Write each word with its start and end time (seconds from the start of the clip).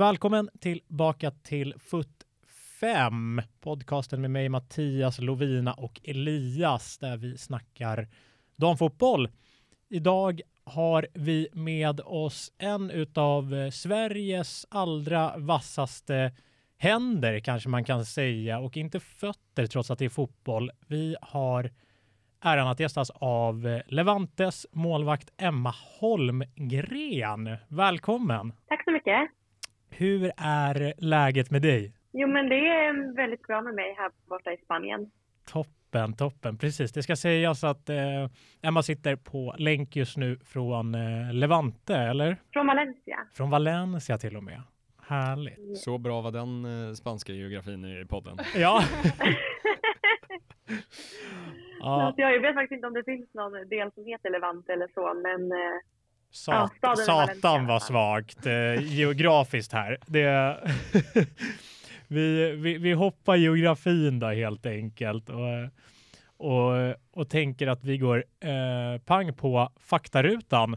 Välkommen 0.00 0.48
tillbaka 0.60 1.30
till 1.30 1.74
FUT 1.78 2.24
5, 2.80 3.42
podcasten 3.60 4.20
med 4.20 4.30
mig 4.30 4.48
Mattias, 4.48 5.18
Lovina 5.18 5.72
och 5.72 6.00
Elias 6.04 6.98
där 6.98 7.16
vi 7.16 7.38
snackar 7.38 8.08
damfotboll. 8.56 9.28
Idag 9.88 10.40
har 10.64 11.06
vi 11.14 11.48
med 11.52 12.00
oss 12.00 12.52
en 12.58 12.90
utav 12.90 13.54
eh, 13.54 13.70
Sveriges 13.70 14.66
allra 14.70 15.34
vassaste 15.36 16.32
händer 16.78 17.40
kanske 17.40 17.68
man 17.68 17.84
kan 17.84 18.04
säga 18.04 18.58
och 18.58 18.76
inte 18.76 19.00
fötter 19.00 19.66
trots 19.66 19.90
att 19.90 19.98
det 19.98 20.04
är 20.04 20.08
fotboll. 20.08 20.70
Vi 20.86 21.16
har 21.22 21.70
äran 22.40 22.68
att 22.68 22.80
gästas 22.80 23.10
av 23.14 23.66
eh, 23.66 23.80
Levantes 23.86 24.66
målvakt 24.72 25.30
Emma 25.36 25.74
Holmgren. 26.00 27.56
Välkommen! 27.68 28.52
Tack 28.68 28.84
så 28.84 28.90
mycket! 28.90 29.39
Hur 29.90 30.32
är 30.36 30.92
läget 30.98 31.50
med 31.50 31.62
dig? 31.62 31.92
Jo, 32.12 32.28
men 32.28 32.48
det 32.48 32.68
är 32.68 33.16
väldigt 33.16 33.42
bra 33.42 33.62
med 33.62 33.74
mig 33.74 33.94
här 33.98 34.10
borta 34.28 34.52
i 34.52 34.56
Spanien. 34.56 35.10
Toppen, 35.52 36.12
toppen. 36.16 36.58
Precis, 36.58 36.92
det 36.92 37.02
ska 37.02 37.16
sägas 37.16 37.64
att 37.64 37.88
eh, 37.88 38.28
Emma 38.62 38.82
sitter 38.82 39.16
på 39.16 39.54
länk 39.58 39.96
just 39.96 40.16
nu 40.16 40.38
från 40.44 40.94
eh, 40.94 41.32
Levante, 41.32 41.96
eller? 41.96 42.36
Från 42.52 42.66
Valencia. 42.66 43.18
Från 43.34 43.50
Valencia 43.50 44.18
till 44.18 44.36
och 44.36 44.44
med. 44.44 44.62
Härligt. 45.06 45.78
Så 45.78 45.98
bra 45.98 46.20
var 46.20 46.30
den 46.30 46.64
eh, 46.64 46.92
spanska 46.94 47.32
geografin 47.32 47.84
i 47.84 48.06
podden. 48.06 48.38
Ja. 48.56 48.82
ja. 51.80 52.14
Jag 52.16 52.40
vet 52.40 52.54
faktiskt 52.54 52.76
inte 52.76 52.86
om 52.86 52.94
det 52.94 53.04
finns 53.04 53.34
någon 53.34 53.52
del 53.68 53.92
som 53.92 54.04
heter 54.06 54.30
Levante 54.30 54.72
eller 54.72 54.88
så, 54.94 55.14
men 55.14 55.52
eh, 55.52 55.78
Sat 56.30 56.72
ja, 56.80 56.96
satan 56.96 57.66
var 57.66 57.78
svagt 57.80 58.46
eh, 58.46 58.94
geografiskt 58.96 59.72
här. 59.72 59.98
Det, 60.06 60.58
vi, 62.08 62.52
vi, 62.52 62.78
vi 62.78 62.92
hoppar 62.92 63.36
geografin 63.36 64.18
då 64.18 64.26
helt 64.26 64.66
enkelt 64.66 65.30
och, 65.30 65.70
och, 66.36 66.94
och 67.12 67.28
tänker 67.28 67.66
att 67.66 67.84
vi 67.84 67.98
går 67.98 68.24
eh, 68.40 69.00
pang 69.04 69.34
på 69.34 69.68
faktarutan. 69.76 70.76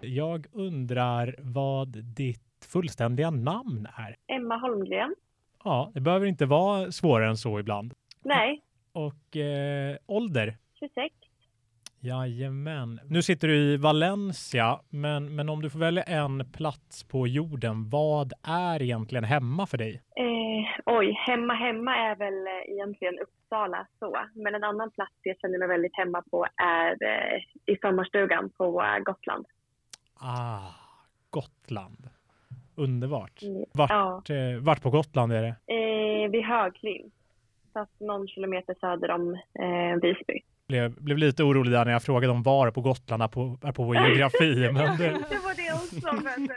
Jag 0.00 0.46
undrar 0.52 1.34
vad 1.38 1.88
ditt 2.04 2.66
fullständiga 2.68 3.30
namn 3.30 3.88
är? 3.96 4.36
Emma 4.36 4.56
Holmgren. 4.56 5.14
Ja, 5.64 5.90
det 5.94 6.00
behöver 6.00 6.26
inte 6.26 6.46
vara 6.46 6.92
svårare 6.92 7.28
än 7.28 7.36
så 7.36 7.60
ibland. 7.60 7.94
Nej. 8.22 8.62
Och 8.92 9.36
eh, 9.36 9.96
ålder? 10.06 10.56
26. 10.78 11.14
Jajamän. 12.04 13.00
Nu 13.08 13.22
sitter 13.22 13.48
du 13.48 13.54
i 13.56 13.76
Valencia, 13.76 14.80
men, 14.88 15.36
men 15.36 15.48
om 15.48 15.62
du 15.62 15.70
får 15.70 15.78
välja 15.78 16.02
en 16.02 16.52
plats 16.52 17.04
på 17.04 17.26
jorden, 17.26 17.90
vad 17.90 18.32
är 18.42 18.82
egentligen 18.82 19.24
hemma 19.24 19.66
för 19.66 19.78
dig? 19.78 20.02
Eh, 20.16 20.94
oj, 20.96 21.12
hemma 21.26 21.54
hemma 21.54 21.96
är 21.96 22.16
väl 22.16 22.46
eh, 22.46 22.72
egentligen 22.74 23.18
Uppsala 23.18 23.86
så. 23.98 24.16
Men 24.34 24.54
en 24.54 24.64
annan 24.64 24.90
plats 24.90 25.12
jag 25.22 25.36
känner 25.40 25.58
mig 25.58 25.68
väldigt 25.68 25.96
hemma 25.96 26.22
på 26.30 26.46
är 26.56 26.90
eh, 26.90 27.40
i 27.66 27.76
sommarstugan 27.80 28.50
på 28.50 28.82
eh, 28.82 28.98
Gotland. 28.98 29.46
Ah, 30.20 30.70
Gotland. 31.30 32.08
Underbart. 32.76 33.42
Mm, 33.42 33.64
vart, 33.72 33.90
ja. 33.90 34.34
eh, 34.34 34.58
vart 34.60 34.82
på 34.82 34.90
Gotland 34.90 35.32
är 35.32 35.42
det? 35.42 35.74
Eh, 35.74 36.30
vid 36.30 36.44
Högklint. 36.44 37.14
Fast 37.72 38.00
någon 38.00 38.28
kilometer 38.28 38.74
söder 38.80 39.10
om 39.10 39.34
eh, 39.34 40.00
Visby 40.02 40.40
blev, 40.68 41.02
blev 41.02 41.18
lite 41.18 41.42
orolig 41.42 41.72
där 41.72 41.84
när 41.84 41.92
jag 41.92 42.02
frågade 42.02 42.32
om 42.32 42.42
var 42.42 42.70
på 42.70 42.80
Gotland 42.80 43.22
är 43.22 43.28
på, 43.72 43.82
vår 43.82 43.96
geografi. 43.96 44.54
Men 44.72 44.98
det, 44.98 45.06
det 45.08 45.38
var 45.38 45.54
det 45.56 45.72
också. 45.72 46.22
Men... 46.24 46.48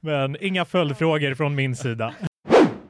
men 0.00 0.36
inga 0.40 0.64
följdfrågor 0.64 1.34
från 1.34 1.54
min 1.54 1.76
sida. 1.76 2.14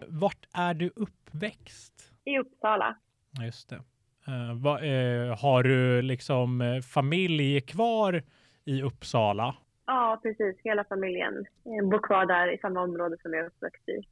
Vart 0.07 0.47
är 0.55 0.75
du 0.75 0.91
uppväxt? 0.97 2.13
I 2.25 2.39
Uppsala. 2.39 2.97
Just 3.45 3.69
det. 3.69 3.81
Uh, 4.29 4.63
va, 4.63 4.81
uh, 4.81 5.41
har 5.43 5.63
du 5.63 6.03
liksom 6.03 6.61
uh, 6.61 6.81
familj 6.81 7.61
kvar 7.61 8.23
i 8.65 8.83
Uppsala? 8.83 9.55
Ja, 9.87 10.21
precis. 10.23 10.57
Hela 10.65 10.85
familjen 10.85 11.45
bor 11.65 12.03
kvar 12.03 12.27
där 12.27 12.55
i 12.55 12.59
samma 12.59 12.81
område 12.81 13.17
som 13.23 13.35
jag 13.35 13.43
är 13.43 13.47
uppväxt 13.47 13.89
i. 13.89 14.03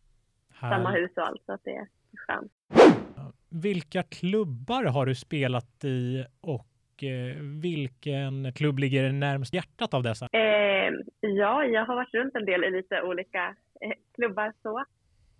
Här. 0.54 0.70
Samma 0.70 0.90
hus 0.90 1.10
och 1.16 1.26
allt, 1.26 1.42
så 1.46 1.52
att 1.52 1.64
det 1.64 1.76
är 1.76 1.86
skönt. 2.16 2.52
Vilka 3.50 4.02
klubbar 4.02 4.84
har 4.84 5.06
du 5.06 5.14
spelat 5.14 5.84
i 5.84 6.24
och 6.40 7.04
eh, 7.04 7.36
vilken 7.62 8.52
klubb 8.52 8.78
ligger 8.78 9.12
närmast 9.12 9.54
hjärtat 9.54 9.94
av 9.94 10.02
dessa? 10.02 10.28
Eh, 10.32 10.92
ja, 11.20 11.64
jag 11.64 11.84
har 11.86 11.94
varit 11.94 12.14
runt 12.14 12.34
en 12.34 12.44
del 12.44 12.64
i 12.64 12.70
lite 12.70 13.02
olika 13.02 13.54
eh, 13.80 13.92
klubbar 14.14 14.52
så. 14.62 14.84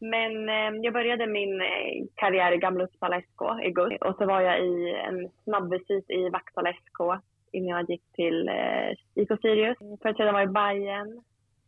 Men 0.01 0.49
eh, 0.49 0.81
jag 0.83 0.93
började 0.93 1.27
min 1.27 1.61
eh, 1.61 2.07
karriär 2.15 2.53
i 2.53 2.57
Gamla 2.57 2.85
Uppsala 2.85 3.21
SK 3.21 3.65
i 3.65 3.71
GUS 3.71 4.01
och 4.01 4.17
så 4.19 4.27
var 4.27 4.41
jag 4.41 4.67
i 4.67 4.95
en 5.09 5.31
snabbvisit 5.45 6.11
i 6.11 6.29
Vaxhalla 6.29 6.73
SK 6.73 7.25
innan 7.53 7.69
jag 7.69 7.91
gick 7.91 8.13
till 8.13 8.49
eh, 8.49 8.91
IK 9.15 9.29
Sirius. 9.41 9.79
För 10.03 10.09
att 10.09 10.17
sedan 10.17 10.35
var 10.35 10.43
i 10.43 10.47
Bayern, 10.47 11.23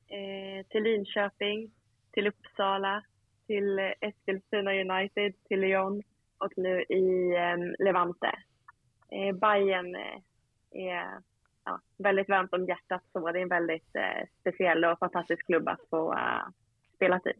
eh, 0.08 0.66
till 0.66 0.82
Linköping, 0.82 1.70
till 2.12 2.26
Uppsala, 2.26 3.02
till 3.46 3.78
eh, 3.78 3.92
Eskilstuna 4.00 4.72
United, 4.72 5.34
till 5.48 5.60
Lyon 5.60 6.02
och 6.40 6.52
nu 6.56 6.82
i 6.82 7.34
eh, 7.36 7.84
Levante. 7.84 8.32
Eh, 9.08 9.36
Bayern 9.36 9.94
eh, 9.94 10.20
är 10.70 11.08
ja, 11.64 11.80
väldigt 11.98 12.28
varmt 12.28 12.54
om 12.54 12.66
hjärtat 12.66 13.02
så. 13.12 13.32
Det 13.32 13.38
är 13.38 13.42
en 13.42 13.48
väldigt 13.48 13.96
eh, 13.96 14.26
speciell 14.40 14.84
och 14.84 14.98
fantastisk 14.98 15.46
klubb 15.46 15.68
att 15.68 15.80
få 15.90 16.12
uh, 16.12 16.48
spela 16.94 17.20
till. 17.20 17.32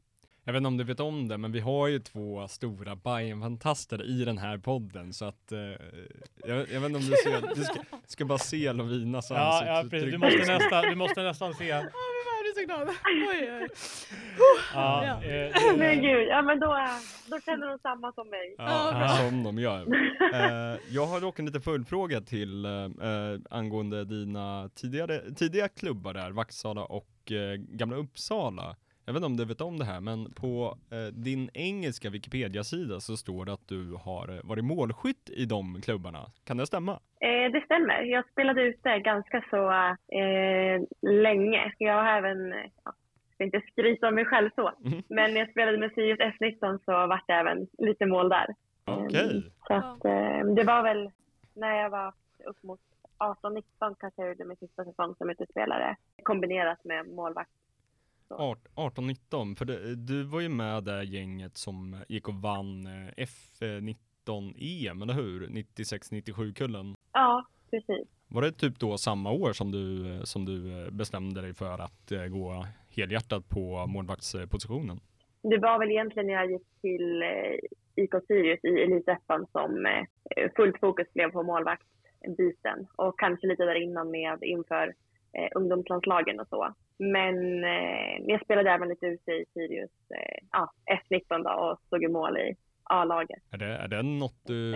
Jag 0.45 0.53
vet 0.53 0.61
inte 0.61 0.69
om 0.69 0.77
du 0.77 0.85
vet 0.85 1.01
om 1.01 1.29
det, 1.29 1.39
men 1.39 1.53
vi 1.53 1.61
har 1.61 1.89
ju 1.89 1.99
två 1.99 2.49
stora 2.49 2.97
bayern 2.97 3.41
fantaster 3.41 4.03
i 4.03 4.25
den 4.25 4.39
här 4.39 4.59
podden 4.59 5.13
så 5.13 5.25
att 5.25 5.53
eh, 5.53 5.59
jag, 6.45 6.59
jag, 6.59 6.81
vet 6.81 6.91
inte 6.91 6.99
om 6.99 7.05
du 7.11 7.17
ser, 7.25 7.55
du 7.55 7.65
ska, 7.65 7.81
ska 8.07 8.25
bara 8.25 8.39
se 8.39 8.73
Lovinas 8.73 9.31
ja, 9.31 9.63
Ja, 9.67 9.85
precis. 9.91 10.13
Du 10.13 10.19
måste, 10.19 10.53
nästan, 10.53 10.85
du 10.85 10.95
måste 10.95 11.23
nästan 11.23 11.55
se 11.55 11.71
blir 12.55 12.63
så 12.63 12.67
glad. 12.67 12.89
Oj, 13.31 13.53
oj. 13.61 13.69
Ja, 14.75 15.05
ja. 15.05 15.25
Eh, 15.25 15.77
men 15.77 16.03
gud, 16.03 16.29
ja 16.29 16.43
men 16.43 16.61
då, 16.61 16.77
då 17.27 17.41
känner 17.41 17.67
de 17.67 17.79
samma 17.79 18.13
som 18.13 18.29
mig. 18.29 18.55
Ja, 18.59 19.01
ja. 19.01 19.09
som 19.09 19.43
de 19.43 19.59
gör. 19.59 19.81
eh, 20.35 20.79
jag 20.89 21.07
har 21.07 21.21
dock 21.21 21.39
en 21.39 21.47
liten 21.47 21.63
följdfråga 21.63 22.21
till 22.21 22.65
eh, 22.65 22.71
angående 23.51 24.05
dina 24.05 24.71
tidigare, 24.75 25.35
tidiga 25.35 25.69
klubbar 25.69 26.15
där, 26.15 26.31
Vaxala 26.31 26.85
och 26.85 27.07
Gamla 27.59 27.97
Uppsala. 27.97 28.77
Jag 29.05 29.13
vet 29.15 29.19
inte 29.19 29.27
om 29.27 29.37
du 29.37 29.45
vet 29.45 29.61
om 29.61 29.79
det 29.79 29.85
här, 29.85 30.01
men 30.01 30.33
på 30.33 30.79
eh, 30.91 31.15
din 31.15 31.51
engelska 31.55 32.11
Wikipedia-sida 32.11 33.01
så 33.01 33.17
står 33.17 33.45
det 33.45 33.53
att 33.53 33.69
du 33.69 33.93
har 33.93 34.41
varit 34.45 34.65
målskytt 34.65 35.31
i 35.31 35.45
de 35.45 35.81
klubbarna. 35.83 36.31
Kan 36.45 36.57
det 36.57 36.67
stämma? 36.67 37.01
Eh, 37.21 37.53
det 37.53 37.65
stämmer. 37.65 38.03
Jag 38.03 38.29
spelade 38.29 38.63
ute 38.63 38.99
ganska 38.99 39.45
så 39.51 39.71
eh, 40.19 40.83
länge. 41.13 41.73
Jag 41.79 41.95
har 41.95 42.09
även, 42.09 42.55
jag 42.85 42.95
ska 43.35 43.45
inte 43.45 43.63
skryta 43.73 44.09
om 44.09 44.15
mig 44.15 44.25
själv 44.25 44.51
så, 44.55 44.73
mm. 44.85 45.03
men 45.09 45.35
när 45.35 45.41
jag 45.41 45.51
spelade 45.51 45.79
med 45.79 45.93
Sirius 45.93 46.19
F19 46.19 46.79
så 46.85 46.93
vart 46.93 47.27
det 47.27 47.33
även 47.33 47.67
lite 47.79 48.07
mål 48.07 48.29
där. 48.29 48.55
Okej. 48.85 49.07
Okay. 49.07 49.43
Så 49.67 49.75
att, 49.75 50.05
eh, 50.05 50.55
det 50.57 50.65
var 50.65 50.83
väl 50.83 51.11
när 51.55 51.75
jag 51.83 51.91
var 51.91 52.13
upp 52.47 52.63
mot 52.63 52.81
18-19 53.19 53.63
kanske 54.01 54.23
jag 54.23 54.29
gjorde 54.29 54.45
min 54.45 54.57
sista 54.57 54.85
säsong 54.85 55.15
som 55.19 55.31
utespelare 55.31 55.97
kombinerat 56.23 56.85
med 56.85 57.09
målvakt. 57.09 57.51
18-19, 58.75 59.57
för 59.57 59.65
det, 59.65 59.95
du 59.97 60.23
var 60.23 60.41
ju 60.41 60.49
med 60.49 60.85
det 60.85 61.05
gänget 61.05 61.57
som 61.57 61.97
gick 62.09 62.29
och 62.29 62.35
vann 62.35 62.87
eh, 62.87 63.25
F19 63.25 63.97
U19-EM, 64.31 65.03
eller 65.03 65.15
hur? 65.15 65.47
96-97 65.47 66.55
kullen? 66.55 66.95
Ja, 67.13 67.45
precis. 67.71 68.09
Var 68.35 68.43
det 68.43 68.53
typ 68.53 68.79
då 68.79 68.97
samma 68.97 69.33
år 69.33 69.53
som 69.53 69.71
du, 69.71 69.85
eh, 70.11 70.23
som 70.23 70.45
du 70.45 70.57
eh, 70.57 70.91
bestämde 70.91 71.41
dig 71.41 71.55
för 71.55 71.79
att 71.87 72.13
eh, 72.13 72.27
gå 72.27 72.65
helhjärtat 72.97 73.49
på 73.49 73.87
målvaktspositionen? 73.87 75.01
Det 75.43 75.59
var 75.59 75.79
väl 75.79 75.91
egentligen 75.91 76.27
när 76.27 76.35
jag 76.35 76.51
gick 76.51 76.69
till 76.81 77.23
IK 77.95 78.15
Sirius 78.27 78.65
i 78.65 78.69
Elitettan 78.69 79.47
som 79.53 79.71
fullt 80.57 80.81
fokus 80.81 81.13
blev 81.13 81.31
på 81.31 81.43
målvaktsbiten 81.43 82.87
och 82.97 83.19
kanske 83.19 83.47
lite 83.47 83.65
där 83.65 83.83
innan 83.83 84.11
med 84.11 84.39
inför 84.43 84.95
ungdomslandslagen 85.55 86.41
och 86.41 86.49
så. 86.49 86.75
Men 86.99 87.63
jag 88.27 88.45
spelade 88.45 88.71
även 88.71 88.89
lite 88.89 89.07
ute 89.07 89.31
i 89.33 89.45
Sirius 89.55 89.91
ja, 90.53 90.73
F19 90.91 91.43
då, 91.43 91.51
och 91.51 91.79
stod 91.87 92.05
i 92.05 92.09
mål 92.09 92.37
i 92.37 92.55
A-laget. 92.91 93.43
Är 93.51 93.59
det, 93.59 93.67
är 93.67 93.89
det 93.89 94.03
något 94.03 94.47
du, 94.47 94.73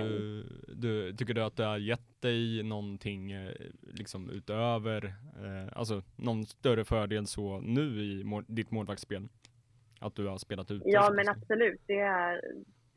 du, 0.68 1.12
tycker 1.12 1.34
du 1.34 1.42
att 1.42 1.56
det 1.56 1.64
har 1.64 1.78
gett 1.78 2.22
dig 2.22 2.62
någonting 2.62 3.32
eh, 3.32 3.52
liksom 3.82 4.30
utöver, 4.30 5.04
eh, 5.44 5.78
alltså 5.78 6.02
någon 6.16 6.44
större 6.44 6.84
fördel 6.84 7.26
så 7.26 7.60
nu 7.60 8.02
i 8.02 8.24
mål, 8.24 8.44
ditt 8.48 8.70
målvaktsspel? 8.70 9.28
Att 10.00 10.14
du 10.14 10.26
har 10.26 10.38
spelat 10.38 10.70
ute? 10.70 10.84
Ja, 10.88 11.12
men 11.16 11.28
absolut. 11.28 11.80
Det 11.86 11.98
är, 11.98 12.40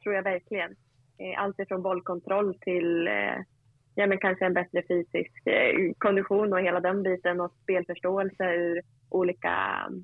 tror 0.04 0.16
jag 0.16 0.24
verkligen. 0.24 0.72
Eh, 1.18 1.42
allt 1.42 1.60
ifrån 1.60 1.82
bollkontroll 1.82 2.60
till 2.60 3.08
eh, 3.08 3.38
ja, 3.96 4.08
men 4.08 4.18
kanske 4.18 4.46
en 4.46 4.54
bättre 4.54 4.84
fysisk 4.88 5.32
kondition 5.98 6.54
och 6.54 6.62
hela 6.62 6.80
den 6.80 7.04
biten 7.04 7.42
och 7.42 7.52
spelförståelse 7.64 8.44
ur 8.44 8.82
olika 9.10 9.88
eh, 9.90 9.96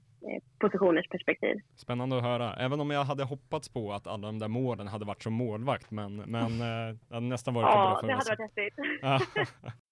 positioners 0.59 1.07
perspektiv. 1.07 1.55
Spännande 1.75 2.17
att 2.17 2.23
höra. 2.23 2.53
Även 2.53 2.79
om 2.79 2.91
jag 2.91 3.03
hade 3.03 3.23
hoppats 3.23 3.69
på 3.69 3.93
att 3.93 4.07
alla 4.07 4.27
de 4.27 4.39
där 4.39 4.47
målen 4.47 4.87
hade 4.87 5.05
varit 5.05 5.23
som 5.23 5.33
målvakt, 5.33 5.91
men, 5.91 6.15
men 6.15 6.43
eh, 6.61 6.95
det 7.07 7.13
hade 7.15 7.27
nästan 7.27 7.53
varit 7.53 7.65
Ja, 7.65 7.97
för 8.01 8.07
det 8.07 8.13
mig. 8.15 8.15
hade 8.15 8.29
varit 8.29 8.39
häftigt. 8.39 8.73
Ja. 9.01 9.19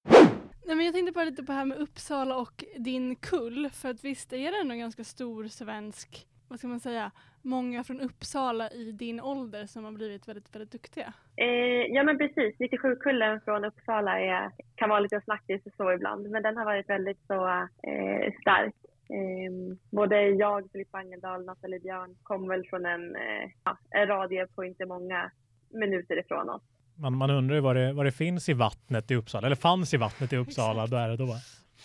Nej, 0.66 0.76
men 0.76 0.86
jag 0.86 0.94
tänkte 0.94 1.12
bara 1.12 1.26
lite 1.26 1.44
på 1.44 1.52
det 1.52 1.58
här 1.58 1.66
med 1.66 1.78
Uppsala 1.78 2.38
och 2.38 2.64
din 2.78 3.16
kull. 3.16 3.70
För 3.70 3.90
att 3.90 4.04
visst 4.04 4.34
är 4.34 4.52
det 4.52 4.58
ändå 4.62 4.74
en 4.74 4.80
ganska 4.80 5.04
stor 5.04 5.48
svensk, 5.48 6.28
vad 6.48 6.60
ska 6.60 6.68
man 6.68 6.80
säga, 6.80 7.12
många 7.42 7.84
från 7.84 8.00
Uppsala 8.02 8.70
i 8.70 8.92
din 8.92 9.22
ålder 9.22 9.66
som 9.66 9.84
har 9.84 9.92
blivit 9.92 10.28
väldigt, 10.28 10.56
väldigt 10.56 10.72
duktiga. 10.72 11.14
Eh, 11.36 11.86
ja 11.96 12.04
men 12.04 12.18
precis, 12.18 12.56
97-kullen 12.60 13.42
från 13.42 13.66
Uppsala 13.66 14.20
är, 14.20 14.52
kan 14.76 14.90
vara 14.90 15.00
lite 15.00 15.22
snackis 15.22 15.66
och 15.66 15.72
så 15.78 15.92
ibland, 15.94 16.30
men 16.30 16.44
den 16.44 16.58
har 16.58 16.66
varit 16.66 16.90
väldigt 16.90 17.20
så 17.28 17.48
eh, 17.88 18.34
stark. 18.42 18.76
Eh, 19.12 19.78
både 19.90 20.22
jag, 20.30 20.72
Filippa 20.72 20.98
Angeldal, 20.98 21.46
Nathalie 21.46 21.80
Björn 21.80 22.16
kom 22.24 22.48
väl 22.48 22.64
från 22.70 22.86
en, 22.86 23.16
eh, 23.16 23.50
ja, 23.64 23.78
en 23.90 24.08
radie 24.08 24.48
på 24.48 24.64
inte 24.66 24.86
många 24.86 25.32
minuter 25.70 26.20
ifrån 26.20 26.50
oss. 26.50 26.62
Man, 26.96 27.18
man 27.18 27.30
undrar 27.30 27.56
ju 27.56 27.62
vad 27.62 27.76
det, 27.76 27.94
vad 27.94 28.06
det 28.06 28.12
finns 28.12 28.50
i 28.50 28.54
vattnet 28.54 29.12
i 29.12 29.16
Uppsala, 29.16 29.46
eller 29.48 29.56
fanns 29.56 29.94
i 29.94 29.98
vattnet 29.98 30.34
i 30.34 30.38
Uppsala 30.38 30.88
där 30.88 31.10
och 31.12 31.18
då. 31.18 31.36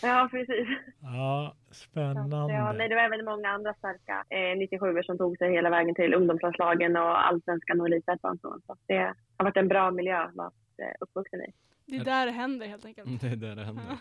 Ja, 0.02 0.28
precis. 0.30 0.68
Ja, 1.00 1.54
spännande. 1.70 2.36
Ja, 2.36 2.72
nej, 2.72 2.88
det 2.88 2.94
var 2.94 3.02
även 3.02 3.24
många 3.24 3.48
andra 3.48 3.74
starka 3.74 4.24
eh, 4.30 4.58
97 4.58 5.02
som 5.02 5.18
tog 5.18 5.38
sig 5.38 5.52
hela 5.52 5.70
vägen 5.70 5.94
till 5.94 6.14
ungdomslandslagen 6.14 6.96
och 6.96 7.26
allsvenskan 7.28 7.80
och 7.80 7.86
elitettan. 7.86 8.38
Så 8.42 8.58
så 8.66 8.76
det 8.86 9.14
har 9.36 9.44
varit 9.44 9.56
en 9.56 9.68
bra 9.68 9.90
miljö 9.90 10.16
att 10.16 10.34
vara 10.34 10.50
eh, 10.82 10.94
uppvuxen 11.00 11.40
i. 11.40 11.52
Det 11.86 11.96
är 11.96 12.00
Är- 12.00 12.04
där 12.04 12.26
det 12.26 12.32
händer 12.32 12.66
helt 12.66 12.84
enkelt. 12.84 13.20
Det 13.20 13.26
är 13.28 13.36
där 13.36 13.56
det 13.56 13.64
händer. 13.64 13.82
Ja. 13.88 13.96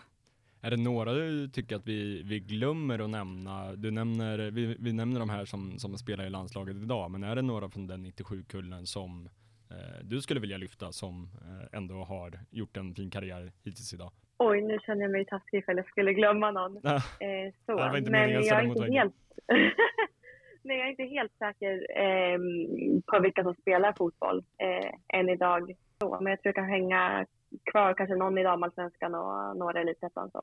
Är 0.66 0.70
det 0.70 0.76
några 0.76 1.12
du 1.12 1.48
tycker 1.48 1.76
att 1.76 1.86
vi, 1.86 2.22
vi 2.22 2.40
glömmer 2.40 2.98
att 2.98 3.10
nämna? 3.10 3.72
Du 3.72 3.90
nämner, 3.90 4.50
vi, 4.50 4.76
vi 4.78 4.92
nämner 4.92 5.20
de 5.20 5.30
här 5.30 5.44
som, 5.44 5.78
som 5.78 5.98
spelar 5.98 6.26
i 6.26 6.30
landslaget 6.30 6.76
idag, 6.76 7.10
men 7.10 7.24
är 7.24 7.36
det 7.36 7.42
några 7.42 7.68
från 7.68 7.86
den 7.86 8.06
97-kullen 8.06 8.86
som 8.86 9.28
eh, 9.70 10.04
du 10.04 10.20
skulle 10.20 10.40
vilja 10.40 10.56
lyfta 10.56 10.92
som 10.92 11.28
eh, 11.42 11.78
ändå 11.78 11.94
har 11.94 12.32
gjort 12.50 12.76
en 12.76 12.94
fin 12.94 13.10
karriär 13.10 13.52
hittills 13.64 13.94
idag? 13.94 14.10
Oj, 14.38 14.62
nu 14.62 14.78
känner 14.86 15.02
jag 15.02 15.10
mig 15.10 15.24
taskig 15.24 15.58
ifall 15.58 15.76
jag 15.76 15.86
skulle 15.86 16.12
glömma 16.12 16.50
någon. 16.50 16.76
Eh, 16.76 17.00
så. 17.66 17.76
det 17.76 17.88
var 17.90 17.96
inte 17.96 18.10
Men 18.10 18.30
jag 18.30 18.46
är 18.46 18.62
inte 18.62 18.92
helt... 18.92 19.14
Nej, 20.62 20.78
jag 20.78 20.86
är 20.86 20.90
inte 20.90 21.04
helt 21.04 21.32
säker 21.38 21.86
eh, 21.98 22.38
på 23.06 23.20
vilka 23.22 23.42
som 23.42 23.54
spelar 23.54 23.92
fotboll 23.92 24.44
eh, 24.58 25.18
än 25.18 25.28
idag. 25.28 25.74
Så, 26.00 26.18
men 26.20 26.30
jag 26.30 26.42
tror 26.42 26.48
jag 26.48 26.54
kan 26.54 26.68
hänga 26.68 27.26
kvar 27.64 27.94
kanske 27.94 28.14
någon 28.16 28.38
i 28.38 28.42
damallsvenskan 28.42 29.14
och 29.14 29.56
några 29.56 29.78
i 29.78 29.82
elitettan. 29.82 30.30
Så. 30.30 30.40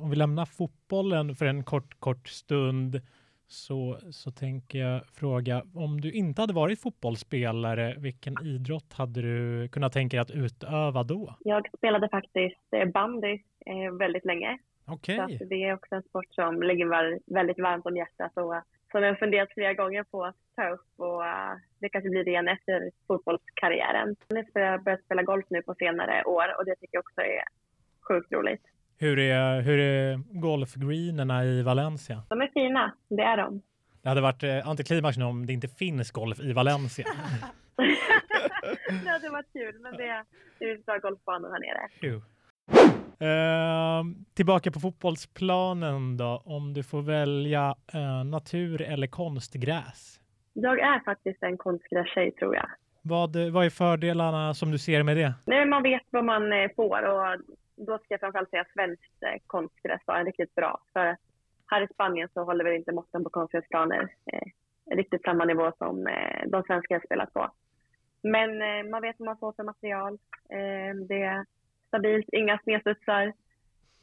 Om 0.00 0.10
vi 0.10 0.16
lämnar 0.16 0.44
fotbollen 0.44 1.34
för 1.34 1.46
en 1.46 1.64
kort, 1.64 2.00
kort 2.00 2.28
stund 2.28 3.00
så, 3.46 3.98
så 4.10 4.30
tänker 4.30 4.78
jag 4.78 5.06
fråga, 5.06 5.62
om 5.74 6.00
du 6.00 6.12
inte 6.12 6.42
hade 6.42 6.52
varit 6.52 6.80
fotbollsspelare, 6.80 7.94
vilken 7.98 8.34
idrott 8.46 8.92
hade 8.92 9.22
du 9.22 9.68
kunnat 9.68 9.92
tänka 9.92 10.16
dig 10.16 10.22
att 10.22 10.30
utöva 10.30 11.02
då? 11.02 11.34
Jag 11.40 11.68
spelade 11.76 12.08
faktiskt 12.08 12.72
eh, 12.72 12.88
bandy 12.88 13.42
eh, 13.66 13.92
väldigt 13.98 14.24
länge. 14.24 14.58
Så 14.86 15.22
att 15.22 15.48
det 15.48 15.64
är 15.64 15.74
också 15.74 15.94
en 15.94 16.02
sport 16.02 16.34
som 16.34 16.62
ligger 16.62 16.86
väldigt 17.34 17.58
varmt 17.58 17.86
om 17.86 17.96
hjärtat 17.96 18.36
och 18.36 18.54
som 18.90 19.02
jag 19.02 19.18
funderat 19.18 19.52
flera 19.54 19.74
gånger 19.74 20.04
på 20.04 20.24
att 20.24 20.36
ta 20.56 20.68
upp 20.68 20.90
och 20.96 21.26
eh, 21.26 21.52
det 21.80 21.88
kanske 21.88 22.10
blir 22.10 22.24
det 22.24 22.30
igen 22.30 22.48
efter 22.48 22.90
fotbollskarriären. 23.06 24.16
Har 24.54 24.60
jag 24.60 24.84
börjat 24.84 25.04
spela 25.04 25.22
golf 25.22 25.46
nu 25.50 25.62
på 25.62 25.74
senare 25.74 26.24
år 26.24 26.58
och 26.58 26.64
det 26.64 26.74
tycker 26.74 26.96
jag 26.96 27.00
också 27.00 27.20
är 27.20 27.44
sjukt 28.08 28.32
roligt. 28.32 28.62
hur 28.98 29.18
är, 29.18 29.60
hur 29.60 29.78
är 29.78 30.20
golfgreenerna 30.40 31.44
i 31.44 31.62
Valencia? 31.62 32.22
De 32.28 32.40
är 32.40 32.50
fina, 32.54 32.94
det 33.08 33.22
är 33.22 33.36
de. 33.36 33.62
Det 34.02 34.08
hade 34.08 34.20
varit 34.20 34.42
eh, 34.42 34.68
antiklimax 34.68 35.16
nu 35.16 35.24
om 35.24 35.46
det 35.46 35.52
inte 35.52 35.68
finns 35.68 36.10
golf 36.10 36.40
i 36.40 36.52
Valencia. 36.52 37.06
det 39.04 39.10
hade 39.10 39.30
varit 39.30 39.52
kul 39.52 39.78
men 39.80 39.92
det, 39.92 40.24
det 40.58 40.70
är 40.70 40.78
bra 40.78 40.98
golfbanor 40.98 41.50
här 41.50 41.60
nere. 41.60 41.88
Phew. 42.00 42.22
Ehm, 43.20 44.24
tillbaka 44.34 44.70
på 44.70 44.80
fotbollsplanen 44.80 46.16
då, 46.16 46.42
om 46.44 46.74
du 46.74 46.82
får 46.82 47.02
välja 47.02 47.74
eh, 47.94 48.24
natur 48.24 48.82
eller 48.82 49.06
konstgräs. 49.06 50.20
Jag 50.52 50.78
är 50.78 51.00
faktiskt 51.00 51.42
en 51.42 51.56
konstgrästjej 51.58 52.32
tror 52.32 52.54
jag. 52.54 52.66
Vad, 53.02 53.36
vad 53.36 53.66
är 53.66 53.70
fördelarna 53.70 54.54
som 54.54 54.70
du 54.70 54.78
ser 54.78 55.02
med 55.02 55.16
det? 55.16 55.34
Nej, 55.46 55.66
man 55.66 55.82
vet 55.82 56.02
vad 56.10 56.24
man 56.24 56.52
eh, 56.52 56.68
får 56.76 57.02
och 57.02 57.40
då 57.86 57.98
ska 57.98 58.06
jag 58.08 58.20
framförallt 58.20 58.50
säga 58.50 58.62
att 58.62 58.72
svenskt 58.72 59.22
eh, 59.22 59.40
konstgräs 59.46 60.00
var 60.06 60.24
riktigt 60.24 60.54
bra. 60.54 60.80
För 60.92 61.06
att 61.06 61.18
här 61.66 61.82
i 61.82 61.88
Spanien 61.94 62.28
så 62.34 62.44
håller 62.44 62.64
vi 62.64 62.76
inte 62.76 62.92
måtten 62.92 63.24
på 63.24 63.30
konstgräsplaner 63.30 64.08
eh, 64.32 64.96
riktigt 64.96 65.22
samma 65.22 65.44
nivå 65.44 65.72
som 65.78 66.06
eh, 66.06 66.48
de 66.48 66.62
svenska 66.62 66.94
jag 66.94 67.04
spelat 67.04 67.32
på. 67.32 67.50
Men 68.22 68.50
eh, 68.62 68.90
man 68.90 69.02
vet 69.02 69.16
vad 69.18 69.26
man 69.26 69.38
får 69.38 69.52
för 69.52 69.62
material. 69.62 70.12
Eh, 70.50 70.94
det 71.08 71.22
är 71.22 71.44
stabilt, 71.90 72.28
inga 72.32 72.58
snedstudsar. 72.64 73.26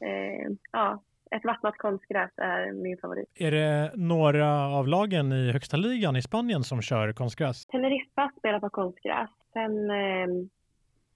Eh, 0.01 0.47
ja, 0.71 1.03
ett 1.31 1.45
vattnat 1.45 1.77
konstgräs 1.77 2.31
är 2.37 2.71
min 2.71 2.97
favorit. 2.97 3.29
Är 3.35 3.51
det 3.51 3.91
några 3.95 4.67
av 4.67 4.87
lagen 4.87 5.31
i 5.31 5.51
högsta 5.51 5.77
ligan 5.77 6.15
i 6.15 6.21
Spanien 6.21 6.63
som 6.63 6.81
kör 6.81 7.13
konstgräs? 7.13 7.65
Teneriffa 7.65 8.31
spelar 8.39 8.59
på 8.59 8.69
konstgräs. 8.69 9.29
Sen 9.53 9.89
eh, 9.89 10.27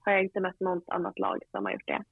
har 0.04 0.12
jag 0.12 0.22
inte 0.22 0.40
mött 0.40 0.60
något 0.60 0.84
annat 0.88 1.18
lag 1.18 1.38
som 1.50 1.64
har 1.64 1.72
gjort 1.72 1.86
det. 1.86 2.02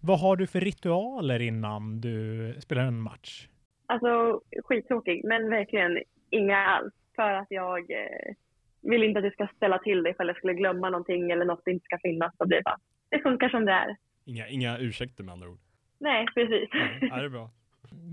Vad 0.00 0.20
har 0.20 0.36
du 0.36 0.46
för 0.46 0.60
ritualer 0.60 1.40
innan 1.40 2.00
du 2.00 2.16
spelar 2.60 2.82
en 2.82 3.00
match? 3.00 3.48
Alltså 3.86 4.40
skittråkig, 4.64 5.24
men 5.24 5.50
verkligen 5.50 5.98
inga 6.30 6.56
alls. 6.66 6.94
För 7.16 7.32
att 7.32 7.46
jag 7.50 7.90
eh, 7.90 8.34
vill 8.82 9.02
inte 9.02 9.18
att 9.18 9.24
du 9.24 9.30
ska 9.30 9.48
ställa 9.56 9.78
till 9.78 10.02
det 10.02 10.10
ifall 10.10 10.26
jag 10.26 10.36
skulle 10.36 10.54
glömma 10.54 10.90
någonting 10.90 11.30
eller 11.30 11.44
något 11.44 11.66
inte 11.66 11.84
ska 11.84 11.98
finnas. 11.98 12.36
Så 12.38 12.46
blir 12.46 12.56
det 12.58 12.62
bara, 12.64 12.78
det 13.12 13.22
funkar 13.22 13.48
som 13.48 13.64
det 13.64 13.72
är. 13.72 13.96
Inga, 14.24 14.48
inga 14.48 14.78
ursäkter 14.78 15.24
med 15.24 15.32
andra 15.32 15.48
ord. 15.48 15.58
Nej, 15.98 16.26
precis. 16.34 16.68
Ja, 17.00 17.16
det 17.16 17.24
är 17.24 17.28
bra. 17.28 17.50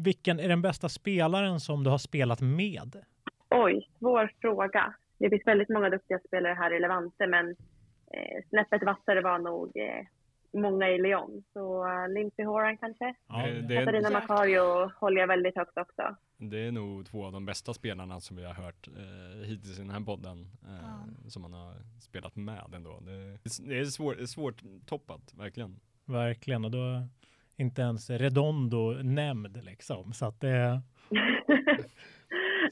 Vilken 0.04 0.40
är 0.40 0.48
den 0.48 0.62
bästa 0.62 0.90
spelaren 0.90 1.60
som 1.60 1.84
du 1.84 1.90
har 1.90 1.98
spelat 1.98 2.42
med? 2.42 2.96
Oj, 3.50 3.90
svår 4.00 4.32
fråga. 4.42 4.94
Det 5.20 5.30
finns 5.30 5.48
väldigt 5.48 5.70
många 5.70 5.90
duktiga 5.90 6.20
spelare 6.28 6.54
här 6.54 6.74
i 6.74 6.80
Levante, 6.80 7.28
men 7.28 7.50
eh, 8.14 8.44
snäppet 8.50 8.84
vassare 8.84 9.22
var 9.22 9.40
nog 9.40 9.78
eh, 9.78 10.06
många 10.54 10.90
i 10.90 11.02
Lyon. 11.02 11.44
Så 11.54 11.86
uh, 11.88 12.10
Lindsey 12.14 12.46
Horan 12.46 12.78
kanske. 12.78 13.14
Ja, 13.28 13.46
Det- 13.48 13.62
det- 13.62 13.76
Katarina. 13.86 14.10
Macario 14.10 14.92
håller 15.00 15.20
jag 15.22 15.28
väldigt 15.28 15.56
högt 15.56 15.78
också. 15.78 16.16
Det 16.38 16.58
är 16.68 16.72
nog 16.72 17.06
två 17.06 17.26
av 17.26 17.32
de 17.32 17.46
bästa 17.46 17.74
spelarna 17.74 18.20
som 18.20 18.38
vi 18.38 18.46
har 18.46 18.54
hört 18.54 18.88
eh, 18.88 19.48
hittills 19.48 19.78
i 19.80 19.82
den 19.82 19.90
här 19.92 20.00
podden. 20.00 20.48
Eh, 20.68 21.28
Som 21.28 21.42
man 21.42 21.54
har 21.54 21.74
spelat 22.02 22.36
med 22.36 22.74
ändå. 22.76 23.00
Det, 23.00 23.38
det 23.70 23.80
är 23.80 23.86
svår, 23.86 24.16
det 24.16 24.22
är 24.22 24.26
svårt 24.26 24.62
toppat, 24.86 25.34
verkligen. 25.34 25.80
verkligen. 26.06 26.66
Och 26.66 26.72
då 26.72 26.78
är 26.84 27.08
inte 27.56 27.82
ens 27.82 28.10
Redondo 28.10 28.94
nämnd 29.04 29.64
liksom. 29.64 30.14
Så 30.14 30.26
att 30.26 30.40
det, 30.42 30.82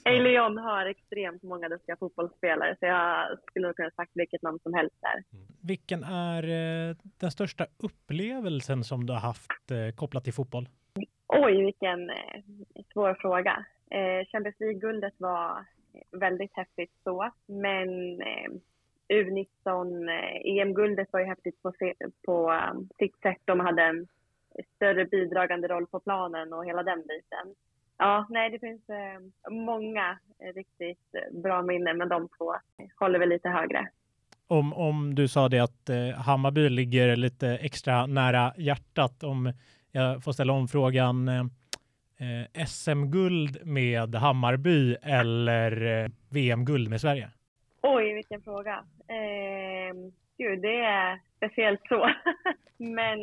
I 0.05 0.19
Lyon 0.19 0.57
har 0.57 0.85
extremt 0.85 1.43
många 1.43 1.69
duktiga 1.69 1.95
fotbollsspelare, 1.95 2.75
så 2.79 2.85
jag 2.85 3.39
skulle 3.47 3.67
nog 3.67 3.75
kunna 3.75 3.91
sagt 3.91 4.11
vilket 4.13 4.41
namn 4.41 4.59
som 4.63 4.73
helst 4.73 4.95
där. 5.01 5.23
vilken 5.67 6.03
är 6.03 6.43
eh, 6.43 6.95
den 7.19 7.31
största 7.31 7.65
upplevelsen 7.77 8.83
som 8.83 9.05
du 9.05 9.13
har 9.13 9.19
haft 9.19 9.71
eh, 9.71 9.95
kopplat 9.95 10.23
till 10.23 10.33
fotboll? 10.33 10.69
Oj, 11.27 11.63
vilken 11.63 12.09
eh, 12.09 12.41
svår 12.93 13.13
fråga. 13.13 13.65
Champions 14.31 14.59
League-guldet 14.59 15.13
var 15.17 15.65
väldigt 16.11 16.51
häftigt 16.53 16.91
så, 17.03 17.31
men 17.45 18.21
eh, 18.21 18.51
U19 19.09 20.09
eh, 20.09 20.59
EM-guldet 20.59 21.07
var 21.11 21.19
ju 21.19 21.25
häftigt 21.25 21.61
på, 21.61 21.73
på 22.25 22.51
um, 22.51 22.89
sitt 22.99 23.21
sätt. 23.21 23.41
De 23.45 23.59
hade 23.59 23.83
en 23.83 24.07
större 24.75 25.05
bidragande 25.05 25.67
roll 25.67 25.87
på 25.87 25.99
planen 25.99 26.53
och 26.53 26.65
hela 26.65 26.83
den 26.83 27.01
biten. 27.01 27.55
Ja, 27.97 28.25
nej, 28.29 28.49
det 28.49 28.59
finns 28.59 28.89
eh, 28.89 29.51
många 29.51 30.19
eh, 30.39 30.53
riktigt 30.55 31.15
eh, 31.15 31.41
bra 31.41 31.61
minnen, 31.61 31.97
men 31.97 32.09
de 32.09 32.29
två 32.37 32.55
håller 32.99 33.19
väl 33.19 33.29
lite 33.29 33.49
högre. 33.49 33.87
Om, 34.47 34.73
om 34.73 35.15
du 35.15 35.27
sa 35.27 35.49
det 35.49 35.59
att 35.59 35.89
eh, 35.89 36.09
Hammarby 36.15 36.69
ligger 36.69 37.15
lite 37.15 37.49
extra 37.49 38.05
nära 38.05 38.53
hjärtat. 38.57 39.23
Om 39.23 39.53
jag 39.91 40.23
får 40.23 40.31
ställa 40.31 40.53
om 40.53 40.67
frågan. 40.67 41.27
Eh, 41.27 41.45
eh, 42.17 42.65
SM-guld 42.65 43.65
med 43.65 44.15
Hammarby 44.15 44.95
eller 45.01 45.71
VM-guld 46.29 46.89
med 46.89 47.01
Sverige? 47.01 47.29
Oj, 47.81 48.13
vilken 48.13 48.41
fråga. 48.41 48.83
Gud, 50.37 50.61
det 50.61 50.79
är 50.79 51.19
speciellt 51.37 51.81
så. 51.89 52.09
Men 52.77 53.19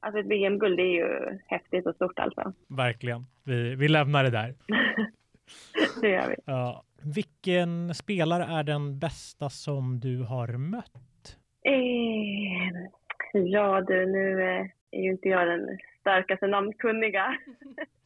alltså 0.00 0.20
ett 0.20 0.26
VM-guld 0.26 0.80
är 0.80 0.84
ju 0.84 1.38
häftigt 1.46 1.86
och 1.86 1.94
stort 1.94 2.18
alltså. 2.18 2.52
Verkligen. 2.68 3.26
Vi, 3.44 3.74
vi 3.74 3.88
lämnar 3.88 4.24
det 4.24 4.30
där. 4.30 4.54
Det 6.00 6.08
gör 6.08 6.28
vi. 6.28 6.34
Ja. 6.44 6.84
Vilken 7.14 7.94
spelare 7.94 8.44
är 8.44 8.62
den 8.62 8.98
bästa 8.98 9.50
som 9.50 10.00
du 10.00 10.22
har 10.22 10.48
mött? 10.48 11.36
Eh, 11.62 12.88
ja 13.32 13.80
du, 13.80 14.06
nu 14.06 14.42
eh, 14.42 14.66
är 14.90 15.02
ju 15.02 15.10
inte 15.10 15.28
jag 15.28 15.48
den 15.48 15.78
starkaste 16.00 16.46
namnkunniga 16.46 17.38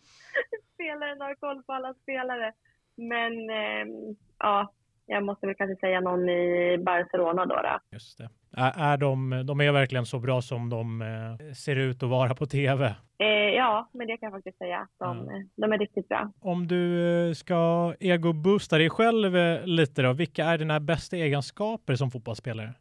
spelaren 0.74 1.20
har 1.20 1.34
koll 1.34 1.62
på 1.62 1.72
alla 1.72 1.94
spelare. 1.94 2.52
Men 2.96 3.50
eh, 3.50 4.14
ja, 4.38 4.72
jag 5.06 5.24
måste 5.24 5.46
väl 5.46 5.56
kanske 5.56 5.76
säga 5.76 6.00
någon 6.00 6.28
i 6.28 6.78
Barcelona 6.78 7.46
då. 7.46 7.54
då. 7.54 7.78
Just 7.90 8.18
det. 8.18 8.28
Är, 8.56 8.96
de, 8.96 9.42
de 9.46 9.60
är 9.60 9.72
verkligen 9.72 10.06
så 10.06 10.18
bra 10.18 10.42
som 10.42 10.70
de 10.70 11.02
eh, 11.02 11.52
ser 11.54 11.76
ut 11.76 12.02
att 12.02 12.08
vara 12.08 12.34
på 12.34 12.46
tv? 12.46 12.84
Eh, 13.18 13.26
ja, 13.28 13.88
men 13.92 14.06
det 14.06 14.16
kan 14.16 14.26
jag 14.26 14.32
faktiskt 14.32 14.58
säga. 14.58 14.88
De, 14.98 15.28
Ja. 15.30 15.42
de 15.56 15.72
är 15.72 15.78
riktigt 15.78 16.08
bra. 16.08 16.32
Om 16.40 16.66
du 16.66 17.00
eh, 17.28 17.32
ska 17.32 17.94
ego-boosta 18.00 18.78
dig 18.78 18.90
själv 18.90 19.36
eh, 19.36 19.64
lite 19.66 20.02
då, 20.02 20.12
vilka 20.12 20.44
är 20.44 20.58
dina 20.58 20.80
bästa 20.80 21.16
egenskaper 21.16 21.94
som 21.94 22.10
fotbollsspelare? 22.10 22.74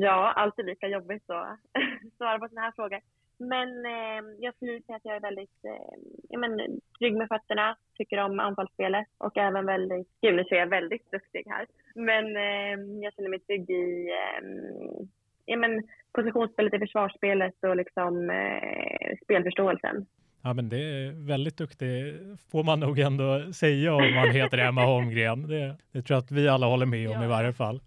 Ja, 0.00 0.32
alltid 0.36 0.64
lika 0.66 0.86
jobbigt 0.88 1.30
att 1.30 1.58
svara 2.16 2.38
på 2.38 2.48
sådana 2.48 2.60
här 2.60 2.72
frågor. 2.76 2.98
Men 3.40 3.68
eh, 3.86 4.20
jag 4.38 4.54
skulle 4.54 4.82
säga 4.82 4.96
att 4.96 5.04
jag 5.04 5.16
är 5.16 5.20
väldigt 5.20 5.64
eh, 5.64 5.94
ja, 6.28 6.38
men, 6.38 6.80
trygg 6.98 7.16
med 7.16 7.28
fötterna, 7.28 7.76
tycker 7.96 8.18
om 8.24 8.40
anfallsspelet 8.40 9.06
och 9.18 9.36
även 9.38 9.66
väldigt, 9.66 10.08
gud 10.22 10.34
nu 10.34 10.44
är 10.50 10.54
jag 10.54 10.66
väldigt 10.66 11.10
duktig 11.10 11.42
här, 11.46 11.66
men 11.94 12.24
eh, 12.36 13.02
jag 13.02 13.14
känner 13.14 13.28
mig 13.28 13.38
trygg 13.38 13.70
i 13.70 14.08
eh, 14.08 14.48
ja, 15.44 15.56
men, 15.56 15.82
positionsspelet 16.12 16.74
i 16.74 16.78
försvarsspelet 16.78 17.54
och 17.62 17.76
liksom 17.76 18.30
eh, 18.30 19.16
spelförståelsen. 19.24 20.06
Ja, 20.42 20.54
men 20.54 20.68
det 20.68 20.76
är 20.76 21.26
väldigt 21.26 21.56
duktig 21.56 22.14
får 22.52 22.64
man 22.64 22.80
nog 22.80 22.98
ändå 22.98 23.52
säga 23.52 23.94
om 23.94 24.14
man 24.14 24.30
heter 24.30 24.58
Emma 24.58 24.84
Holmgren. 24.84 25.48
Det, 25.48 25.76
det 25.92 26.02
tror 26.02 26.14
jag 26.16 26.18
att 26.18 26.30
vi 26.30 26.48
alla 26.48 26.66
håller 26.66 26.86
med 26.86 27.08
om 27.08 27.14
Ja. 27.14 27.24
i 27.24 27.28
varje 27.28 27.52
fall. 27.52 27.80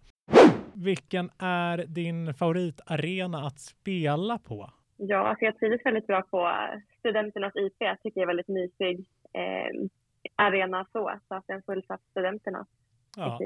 Vilken 0.73 1.29
är 1.39 1.77
din 1.87 2.33
favoritarena 2.33 3.37
att 3.47 3.59
spela 3.59 4.37
på? 4.37 4.69
Ja, 4.97 5.17
alltså 5.17 5.45
jag 5.45 5.59
trivs 5.59 5.85
väldigt 5.85 6.07
bra 6.07 6.21
på 6.21 6.51
Studenternas 6.99 7.55
IP. 7.55 7.75
Jag 7.77 8.01
tycker 8.01 8.19
det 8.19 8.23
är 8.23 8.27
väldigt 8.27 8.47
mysig 8.47 9.05
eh, 9.33 9.89
arena 10.35 10.85
så, 10.91 11.19
så 11.27 11.35
att 11.35 11.47
den 11.47 11.61
fullsatt 11.61 12.01
Studenterna. 12.11 12.65
Ja, 13.17 13.39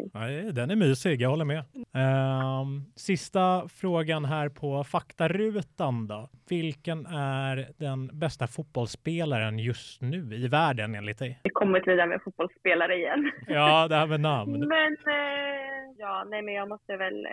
den 0.53 0.71
är 0.71 0.75
mysig, 0.75 1.21
jag 1.21 1.29
håller 1.29 1.45
med. 1.45 1.63
Ehm, 1.93 2.85
sista 2.95 3.67
frågan 3.69 4.25
här 4.25 4.49
på 4.49 4.83
faktarutan 4.83 6.07
då. 6.07 6.29
Vilken 6.49 7.05
är 7.05 7.67
den 7.77 8.19
bästa 8.19 8.47
fotbollsspelaren 8.47 9.59
just 9.59 10.01
nu 10.01 10.35
i 10.35 10.47
världen 10.47 10.95
enligt 10.95 11.19
dig? 11.19 11.39
Vi 11.43 11.49
kommer 11.49 11.79
till 11.79 11.89
det 11.91 11.97
där 11.97 12.07
med 12.07 12.21
fotbollsspelare 12.23 12.95
igen. 12.95 13.31
Ja, 13.47 13.87
det 13.87 13.95
här 13.95 14.07
med 14.07 14.19
namn. 14.19 14.59
Men 14.67 14.93
eh, 14.93 15.95
ja, 15.97 16.25
nej 16.29 16.41
men 16.41 16.53
jag 16.53 16.69
måste 16.69 16.97
väl 16.97 17.27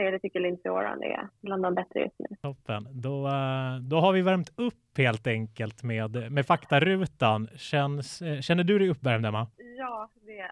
säga 0.00 0.08
att 0.08 0.12
jag 0.12 0.22
tycker 0.22 0.40
Lindsey 0.40 0.70
Oran 0.70 1.02
är 1.02 1.28
bland 1.40 1.62
de 1.62 1.74
bättre 1.74 2.00
just 2.00 2.18
nu. 2.18 2.36
Toppen. 2.42 2.88
Då, 2.90 3.26
eh, 3.26 3.76
då 3.80 4.00
har 4.00 4.12
vi 4.12 4.22
värmt 4.22 4.52
upp 4.56 4.98
helt 4.98 5.26
enkelt 5.26 5.82
med, 5.82 6.32
med 6.32 6.46
faktarutan. 6.46 7.48
Känns, 7.56 8.22
eh, 8.22 8.40
känner 8.40 8.64
du 8.64 8.78
dig 8.78 8.88
uppvärmd, 8.88 9.26
Emma? 9.26 9.46
Ja, 9.78 10.10
det 10.26 10.50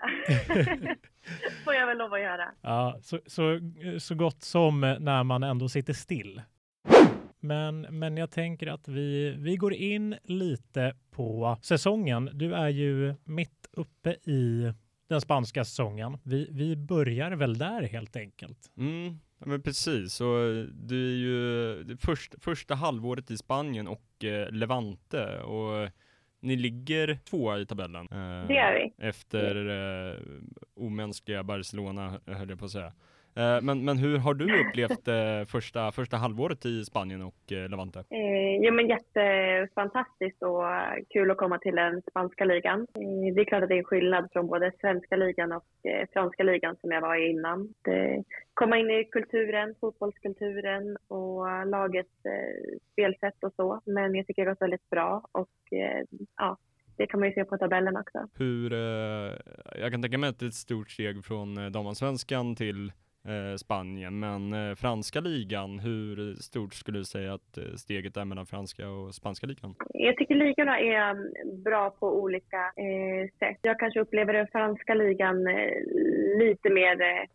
får 1.64 1.74
jag 1.74 1.86
väl 1.86 1.98
lov 1.98 2.12
att 2.12 2.20
göra. 2.20 2.48
Ja, 2.62 2.98
så, 3.02 3.18
så, 3.26 3.60
så 3.98 4.14
gott 4.14 4.42
som 4.42 4.80
när 4.80 5.24
man 5.24 5.42
ändå 5.42 5.68
sitter 5.68 5.92
still. 5.92 6.42
Men, 7.40 7.80
men 7.80 8.16
jag 8.16 8.30
tänker 8.30 8.66
att 8.66 8.88
vi, 8.88 9.36
vi 9.38 9.56
går 9.56 9.74
in 9.74 10.16
lite 10.22 10.94
på 11.10 11.56
säsongen. 11.62 12.30
Du 12.32 12.54
är 12.54 12.68
ju 12.68 13.14
mitt 13.24 13.68
uppe 13.72 14.10
i 14.10 14.72
den 15.08 15.20
spanska 15.20 15.64
säsongen. 15.64 16.18
Vi, 16.22 16.48
vi 16.50 16.76
börjar 16.76 17.30
väl 17.30 17.58
där 17.58 17.82
helt 17.82 18.16
enkelt. 18.16 18.72
Mm, 18.76 19.18
ja, 19.38 19.46
men 19.46 19.62
precis. 19.62 20.20
Och 20.20 20.38
eh, 20.38 20.64
det 20.64 20.94
är 20.94 21.16
ju 21.16 21.82
det 21.84 21.96
först, 21.96 22.34
första 22.44 22.74
halvåret 22.74 23.30
i 23.30 23.36
Spanien 23.36 23.88
och 23.88 24.24
eh, 24.24 24.50
Levante 24.50 25.38
och 25.40 25.76
eh, 25.78 25.90
ni 26.40 26.56
ligger 26.56 27.18
tvåa 27.24 27.58
i 27.58 27.66
tabellen. 27.66 28.08
Eh, 28.10 28.46
Det 28.48 28.54
gör 28.54 28.72
vi. 28.98 29.06
Efter 29.06 29.66
eh, 30.10 30.16
omänskliga 30.76 31.42
Barcelona, 31.42 32.20
höll 32.26 32.48
jag 32.50 32.58
på 32.58 32.64
att 32.64 32.70
säga. 32.70 32.92
Eh, 33.38 33.62
men, 33.62 33.84
men 33.84 33.98
hur 33.98 34.18
har 34.18 34.34
du 34.34 34.60
upplevt 34.60 35.08
eh, 35.08 35.44
första, 35.46 35.92
första 35.92 36.16
halvåret 36.16 36.66
i 36.66 36.84
Spanien 36.84 37.22
och 37.22 37.52
eh, 37.52 37.68
Levante? 37.68 38.04
Jo 38.60 38.72
men 38.74 38.88
jättefantastiskt 38.88 40.42
och 40.42 40.62
kul 41.10 41.30
att 41.30 41.36
komma 41.36 41.58
till 41.58 41.74
den 41.74 42.02
spanska 42.10 42.44
ligan. 42.44 42.86
Det 43.34 43.40
är 43.40 43.44
klart 43.44 43.62
att 43.62 43.68
det 43.68 43.78
är 43.78 43.82
skillnad 43.82 44.28
från 44.32 44.46
både 44.46 44.72
svenska 44.80 45.16
ligan 45.16 45.52
och 45.52 45.64
franska 46.12 46.42
ligan 46.42 46.76
som 46.80 46.90
jag 46.90 47.00
var 47.00 47.16
i 47.16 47.30
innan. 47.30 47.74
Det, 47.82 48.24
komma 48.54 48.78
in 48.78 48.90
i 48.90 49.04
kulturen, 49.04 49.74
fotbollskulturen 49.80 50.96
och 51.08 51.66
lagets 51.66 52.16
spelsätt 52.92 53.44
och 53.44 53.52
så. 53.56 53.80
Men 53.84 54.14
jag 54.14 54.26
tycker 54.26 54.42
det 54.42 54.50
har 54.50 54.54
gått 54.54 54.62
väldigt 54.62 54.90
bra 54.90 55.22
och 55.32 55.58
ja, 56.36 56.56
det 56.96 57.06
kan 57.06 57.20
man 57.20 57.28
ju 57.28 57.34
se 57.34 57.44
på 57.44 57.58
tabellen 57.58 57.96
också. 57.96 58.18
Hur, 58.34 58.72
jag 59.80 59.92
kan 59.92 60.02
tänka 60.02 60.18
mig 60.18 60.30
att 60.30 60.38
det 60.38 60.46
är 60.46 60.48
ett 60.48 60.54
stort 60.54 60.90
steg 60.90 61.24
från 61.24 61.72
damallsvenskan 61.72 62.56
till 62.56 62.92
Spanien, 63.56 64.18
men 64.18 64.52
eh, 64.52 64.74
franska 64.74 65.20
ligan, 65.20 65.78
hur 65.78 66.34
stort 66.34 66.74
skulle 66.74 66.98
du 66.98 67.04
säga 67.04 67.34
att 67.34 67.58
eh, 67.58 67.64
steget 67.76 68.16
är 68.16 68.24
mellan 68.24 68.46
franska 68.46 68.88
och 68.88 69.14
spanska 69.14 69.46
ligan? 69.46 69.74
Jag 69.94 70.16
tycker 70.16 70.34
ligorna 70.34 70.78
är 70.78 71.10
mm, 71.10 71.62
bra 71.64 71.90
på 71.90 72.22
olika 72.22 72.56
eh, 72.56 73.28
sätt. 73.38 73.58
Jag 73.62 73.78
kanske 73.78 74.00
upplever 74.00 74.32
den 74.32 74.46
franska 74.46 74.94
ligan 74.94 75.46
eh, 75.46 75.70
lite 76.38 76.70
mer 76.70 77.00
eh, 77.00 77.28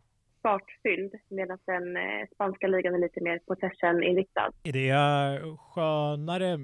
fartfylld 0.43 1.13
medan 1.29 1.57
den 1.65 1.97
eh, 1.97 2.27
spanska 2.35 2.67
ligan 2.67 2.93
är 2.93 2.99
lite 2.99 3.21
mer 3.21 3.39
possession-inriktad. 3.47 4.51
Är 4.63 4.73
det 4.73 5.57
skönare 5.57 6.59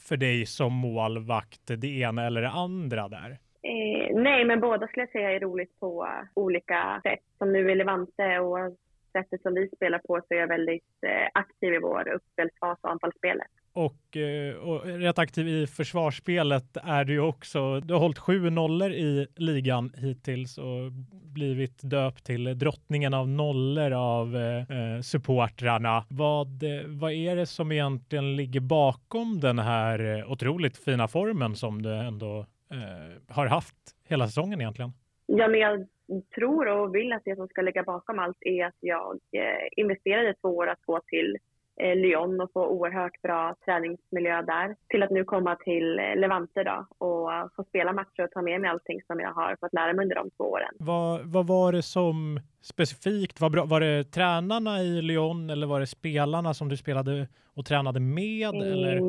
för 0.00 0.16
dig 0.16 0.46
som 0.46 0.72
målvakt, 0.72 1.60
det 1.66 2.00
ena 2.00 2.26
eller 2.26 2.42
det 2.42 2.50
andra 2.50 3.08
där? 3.08 3.38
Eh, 3.64 4.16
nej, 4.16 4.44
men 4.44 4.60
båda 4.60 4.86
skulle 4.86 5.02
jag 5.02 5.12
säga 5.12 5.32
är 5.32 5.40
roligt 5.40 5.80
på 5.80 6.06
olika 6.34 7.00
sätt. 7.02 7.20
Som 7.38 7.52
nu 7.52 7.70
i 7.70 7.74
Levante 7.74 8.38
och 8.38 8.76
sättet 9.12 9.42
som 9.42 9.54
vi 9.54 9.68
spelar 9.76 9.98
på 9.98 10.20
så 10.28 10.34
är 10.34 10.38
jag 10.38 10.48
väldigt 10.48 11.02
eh, 11.06 11.28
aktiv 11.34 11.74
i 11.74 11.78
vår 11.78 12.08
uppspelsfas 12.08 12.78
och 12.82 12.90
anfallsspelet. 12.90 13.48
Och, 13.72 14.16
eh, 14.16 14.54
och 14.56 14.84
rätt 14.84 15.18
aktiv 15.18 15.48
i 15.48 15.66
försvarsspelet 15.66 16.76
är 16.82 17.04
du 17.04 17.12
ju 17.12 17.20
också. 17.20 17.80
Du 17.80 17.94
har 17.94 18.00
hållit 18.00 18.18
sju 18.18 18.50
nollor 18.50 18.90
i 18.92 19.26
ligan 19.36 19.92
hittills 19.96 20.58
och 20.58 20.92
blivit 21.34 21.80
döpt 21.82 22.24
till 22.24 22.58
drottningen 22.58 23.14
av 23.14 23.28
nollor 23.28 23.92
av 23.92 24.36
eh, 24.36 24.58
eh 24.58 25.00
supportrarna. 25.00 26.04
Vad, 26.08 26.62
eh, 26.62 26.86
vad 26.86 27.12
är 27.12 27.36
det 27.36 27.46
som 27.46 27.72
egentligen 27.72 28.36
ligger 28.36 28.60
bakom 28.60 29.40
den 29.40 29.58
här 29.58 30.24
otroligt 30.28 30.76
fina 30.76 31.08
formen 31.08 31.56
som 31.56 31.82
du 31.82 31.94
ändå 31.94 32.46
eh, 32.70 33.34
har 33.34 33.46
haft 33.46 33.76
hela 34.08 34.26
säsongen 34.26 34.60
egentligen? 34.60 34.92
Ja, 35.26 35.48
men 35.48 35.60
jag 35.60 35.86
tror 36.34 36.68
och 36.68 36.94
vill 36.94 37.12
att 37.12 37.22
det 37.24 37.36
som 37.36 37.48
ska 37.48 37.62
ligga 37.62 37.82
bakom 37.82 38.18
allt 38.18 38.38
är 38.40 38.66
att 38.66 38.78
jag 38.80 39.18
eh, 39.32 39.68
investerade 39.76 40.34
två 40.34 40.48
år 40.48 40.66
att 40.66 40.82
gå 40.86 41.00
till 41.06 41.38
eh, 41.80 41.96
Lyon 41.96 42.40
och 42.40 42.52
få 42.52 42.66
oerhört 42.66 43.22
bra 43.22 43.54
träningsmiljö 43.64 44.42
där. 44.42 44.76
Till 44.88 45.02
att 45.02 45.10
nu 45.10 45.24
komma 45.24 45.56
till 45.56 45.98
eh, 45.98 46.16
Levante 46.16 46.64
då 46.64 47.06
och 47.06 47.30
få 47.56 47.64
spela 47.68 47.92
matcher 47.92 48.22
och 48.22 48.30
ta 48.30 48.42
med 48.42 48.60
mig 48.60 48.70
allting 48.70 49.00
som 49.06 49.20
jag 49.20 49.32
har 49.32 49.56
fått 49.60 49.72
lära 49.72 49.92
mig 49.92 50.02
under 50.02 50.16
de 50.16 50.30
två 50.30 50.44
åren. 50.44 50.74
Vad, 50.78 51.20
vad 51.20 51.46
var 51.46 51.72
det 51.72 51.82
som 51.82 52.40
specifikt 52.62 53.40
var 53.40 53.50
bra? 53.50 53.64
Var 53.64 53.80
det 53.80 54.04
tränarna 54.04 54.82
i 54.82 55.02
Lyon 55.02 55.50
eller 55.50 55.66
var 55.66 55.80
det 55.80 55.86
spelarna 55.86 56.54
som 56.54 56.68
du 56.68 56.76
spelade 56.76 57.28
och 57.54 57.66
tränade 57.66 58.00
med? 58.00 58.54
Eller? 58.54 59.00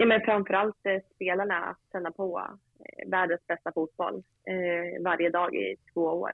Ja, 0.00 0.06
men 0.06 0.20
framförallt 0.20 0.86
eh, 0.86 1.00
spelarna 1.14 1.54
att 1.54 1.78
känna 1.92 2.10
på 2.10 2.38
eh, 2.38 3.10
världens 3.10 3.46
bästa 3.46 3.72
fotboll 3.72 4.14
eh, 4.48 5.02
varje 5.04 5.30
dag 5.30 5.54
i 5.54 5.76
två 5.92 6.00
år. 6.00 6.32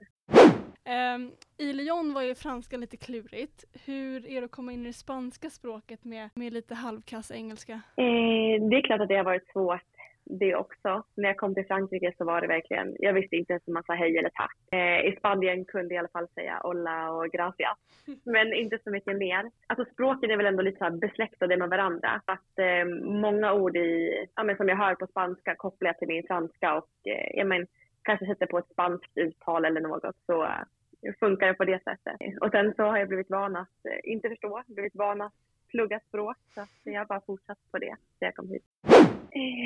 Ehm, 0.85 1.30
I 1.59 1.73
Lyon 1.73 2.14
var 2.14 2.23
ju 2.23 2.35
franska 2.35 2.76
lite 2.76 2.97
klurigt. 2.97 3.64
Hur 3.87 4.26
är 4.26 4.40
det 4.40 4.44
att 4.44 4.50
komma 4.50 4.73
in 4.73 4.83
i 4.83 4.87
det 4.87 4.92
spanska 4.92 5.50
språket 5.50 6.04
med, 6.04 6.30
med 6.35 6.52
lite 6.52 6.75
halvkass 6.75 7.30
engelska? 7.30 7.73
Eh, 7.73 8.68
det 8.71 8.76
är 8.76 8.83
klart 8.83 9.00
att 9.00 9.09
det 9.09 9.16
har 9.16 9.25
varit 9.25 9.49
svårt 9.52 9.93
det 10.26 10.54
också. 10.54 11.02
När 11.16 11.28
jag 11.28 11.37
kom 11.37 11.54
till 11.54 11.66
Frankrike 11.66 12.12
så 12.19 12.25
var 12.25 12.40
det 12.40 12.47
verkligen, 12.47 12.97
jag 12.99 13.12
visste 13.12 13.37
inte 13.37 13.52
ens 13.52 13.66
om 13.66 13.75
man 13.75 13.85
sa 13.85 13.95
hej 13.95 14.19
eller 14.19 14.31
tack. 14.31 14.57
Eh, 14.73 15.00
I 15.09 15.16
Spanien 15.19 15.64
kunde 15.64 15.95
jag 15.95 15.99
i 15.99 15.99
alla 15.99 16.09
fall 16.09 16.28
säga 16.28 16.61
hola 16.62 17.12
och 17.12 17.26
gracias. 17.33 17.78
Men 18.25 18.52
inte 18.52 18.78
så 18.85 18.90
mycket 18.90 19.16
mer. 19.16 19.50
Alltså 19.66 19.93
språken 19.93 20.31
är 20.31 20.37
väl 20.37 20.47
ändå 20.47 20.62
lite 20.62 20.78
så 20.78 20.85
här 20.85 20.90
besläktade 20.90 21.57
med 21.57 21.69
varandra. 21.69 22.21
Att 22.25 22.59
eh, 22.59 22.85
många 23.02 23.52
ord 23.52 23.76
i, 23.76 24.26
ja, 24.35 24.43
men 24.43 24.57
som 24.57 24.69
jag 24.69 24.76
hör 24.76 24.95
på 24.95 25.07
spanska 25.07 25.54
kopplar 25.57 25.88
jag 25.88 25.99
till 25.99 26.09
min 26.09 26.26
franska 26.26 26.75
och 26.75 26.90
eh, 27.07 27.38
ja, 27.38 27.45
men, 27.45 27.66
kanske 28.02 28.26
sätter 28.26 28.47
på 28.47 28.59
ett 28.59 28.73
spanskt 28.73 29.12
uttal 29.14 29.64
eller 29.64 29.81
något 29.81 30.16
så 30.26 30.45
eh, 30.45 31.14
funkar 31.21 31.47
det 31.47 31.54
på 31.54 31.64
det 31.64 31.83
sättet. 31.83 32.16
Och 32.40 32.50
sen 32.50 32.75
så 32.76 32.83
har 32.83 32.99
jag 32.99 33.09
blivit 33.09 33.31
van 33.31 33.57
att 33.57 33.87
eh, 33.88 34.12
inte 34.12 34.28
förstå, 34.28 34.62
blivit 34.66 34.95
van 34.95 35.21
att 35.21 35.33
plugga 35.69 36.00
språk 36.00 36.37
så 36.54 36.66
jag 36.85 37.00
har 37.00 37.07
bara 37.07 37.21
fortsatt 37.21 37.59
på 37.71 37.78
det 37.78 37.97
så 38.19 38.25
jag 38.25 38.35
kom 38.35 38.49
hit. 38.49 38.64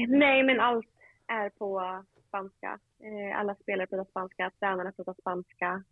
Nej, 0.09 0.43
men 0.43 0.61
allt 0.61 0.87
är 1.27 1.51
på 1.51 2.03
spanska. 2.29 2.79
Eh, 3.05 3.39
alla 3.41 3.55
spelare 3.55 3.87
pratar 3.87 4.11
spanska, 4.11 4.51
tränarna 4.61 4.93
pratar 4.93 5.15
spanska. 5.21 5.83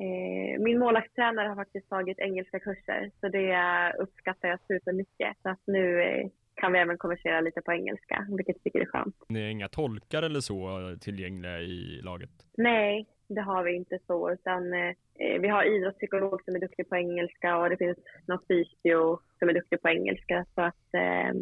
Eh, 0.00 0.62
min 0.62 0.78
målvaktstränare 0.78 1.48
har 1.48 1.56
faktiskt 1.56 1.88
tagit 1.88 2.18
engelska 2.18 2.60
kurser 2.60 3.10
så 3.20 3.28
det 3.28 3.92
uppskattar 3.98 4.48
jag 4.48 4.58
supermycket. 4.68 5.36
Så 5.42 5.48
att 5.48 5.62
nu 5.66 6.02
eh, 6.02 6.28
kan 6.54 6.72
vi 6.72 6.78
även 6.78 6.98
konversera 6.98 7.40
lite 7.40 7.62
på 7.62 7.72
engelska, 7.72 8.26
vilket 8.28 8.56
jag 8.56 8.62
tycker 8.62 8.80
är 8.80 8.86
skönt. 8.86 9.16
Ni 9.28 9.42
har 9.42 9.48
inga 9.48 9.68
tolkar 9.68 10.22
eller 10.22 10.40
så 10.40 10.56
tillgängliga 11.00 11.60
i 11.60 12.00
laget? 12.02 12.30
Nej, 12.56 13.06
det 13.28 13.40
har 13.40 13.62
vi 13.64 13.76
inte 13.76 13.98
så, 14.06 14.32
utan 14.32 14.72
eh, 14.74 15.40
vi 15.40 15.48
har 15.48 15.76
idrottspsykolog 15.76 16.42
som 16.44 16.54
är 16.54 16.60
duktig 16.60 16.88
på 16.88 16.96
engelska 16.96 17.56
och 17.56 17.70
det 17.70 17.76
finns 17.76 17.98
någon 18.26 18.44
fysio 18.48 19.18
som 19.38 19.48
är 19.48 19.52
duktig 19.52 19.82
på 19.82 19.88
engelska. 19.88 20.44
Så 20.54 20.60
att, 20.60 20.94
eh, 20.94 21.32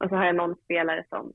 och 0.00 0.08
så 0.08 0.16
har 0.16 0.24
jag 0.24 0.36
någon 0.36 0.56
spelare 0.56 1.04
som 1.08 1.32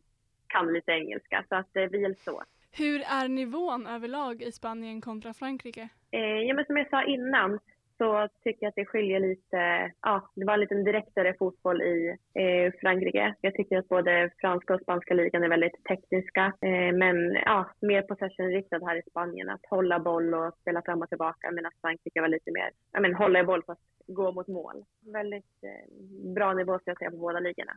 kan 0.48 0.74
lite 0.74 0.92
engelska, 0.92 1.46
så 1.50 1.56
att 1.56 1.76
eh, 1.76 1.84
vi 1.84 2.02
hjälps 2.02 2.24
så. 2.24 2.44
Hur 2.78 3.02
är 3.02 3.28
nivån 3.28 3.88
överlag 3.88 4.42
i 4.42 4.52
Spanien 4.52 5.02
kontra 5.02 5.34
Frankrike? 5.34 5.90
Eh, 6.12 6.20
ja, 6.20 6.54
men 6.54 6.66
som 6.66 6.78
jag 6.78 6.90
sa 6.90 7.04
innan 7.04 7.60
så 7.98 8.28
tycker 8.44 8.66
jag 8.66 8.70
att 8.70 8.76
det 8.76 8.86
skiljer 8.86 9.20
lite. 9.20 9.92
Ja, 10.02 10.30
det 10.36 10.46
var 10.46 10.54
en 10.54 10.60
lite 10.60 10.76
direktare 10.76 11.34
fotboll 11.40 11.82
i 11.82 12.18
eh, 12.34 12.74
Frankrike. 12.82 13.36
Jag 13.42 13.54
tycker 13.54 13.78
att 13.78 13.88
både 13.88 14.32
franska 14.42 14.74
och 14.74 14.82
spanska 14.82 15.14
ligan 15.14 15.44
är 15.44 15.50
väldigt 15.50 15.84
tekniska. 15.84 16.46
Eh, 16.46 16.92
men 16.94 17.34
ja, 17.34 17.70
mer 17.82 18.02
possession-riktad 18.02 18.80
här 18.86 18.98
i 18.98 19.10
Spanien. 19.10 19.50
Att 19.50 19.66
hålla 19.70 20.00
boll 20.00 20.34
och 20.34 20.58
spela 20.62 20.82
fram 20.82 21.02
och 21.02 21.10
tillbaka. 21.10 21.52
Medan 21.52 21.72
Frankrike 21.82 22.22
var 22.22 22.28
lite 22.28 22.52
mer, 22.52 22.70
ja 22.92 23.00
men 23.00 23.16
hålla 23.16 23.40
i 23.40 23.44
boll 23.44 23.64
fast 23.64 23.82
gå 24.08 24.32
mot 24.32 24.48
mål. 24.48 24.84
Väldigt 25.14 25.64
eh, 25.64 26.34
bra 26.36 26.54
nivå 26.54 26.80
ska 26.80 26.92
jag 26.92 26.98
säga 26.98 27.12
på 27.12 27.18
båda 27.18 27.40
ligorna. 27.40 27.74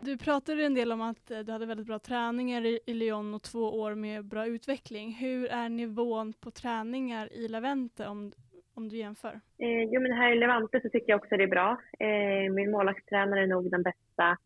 Du 0.00 0.18
pratade 0.18 0.64
en 0.64 0.74
del 0.74 0.92
om 0.92 1.00
att 1.00 1.30
eh, 1.30 1.38
du 1.38 1.52
hade 1.52 1.66
väldigt 1.66 1.86
bra 1.86 1.98
träningar 1.98 2.66
i, 2.66 2.94
Lyon 2.94 3.34
och 3.34 3.42
två 3.42 3.80
år 3.80 3.94
med 3.94 4.24
bra 4.24 4.46
utveckling. 4.46 5.12
Hur 5.12 5.46
är 5.46 5.68
nivån 5.68 6.32
på 6.32 6.50
träningar 6.50 7.32
i 7.32 7.48
Levente 7.48 8.06
om, 8.06 8.32
om 8.74 8.88
du 8.88 8.96
jämför? 8.96 9.40
Eh, 9.58 9.82
jo, 9.90 10.00
men 10.00 10.12
här 10.12 10.32
i 10.32 10.38
Levante 10.38 10.80
så 10.80 10.88
tycker 10.88 11.12
jag 11.12 11.18
också 11.18 11.36
det 11.36 11.42
är 11.42 11.48
bra. 11.48 11.80
Eh, 11.98 12.52
min 12.52 12.70
målvaktstränare 12.70 13.42
är 13.42 13.46
nog 13.46 13.70
den 13.70 13.82
bästa 13.82 14.36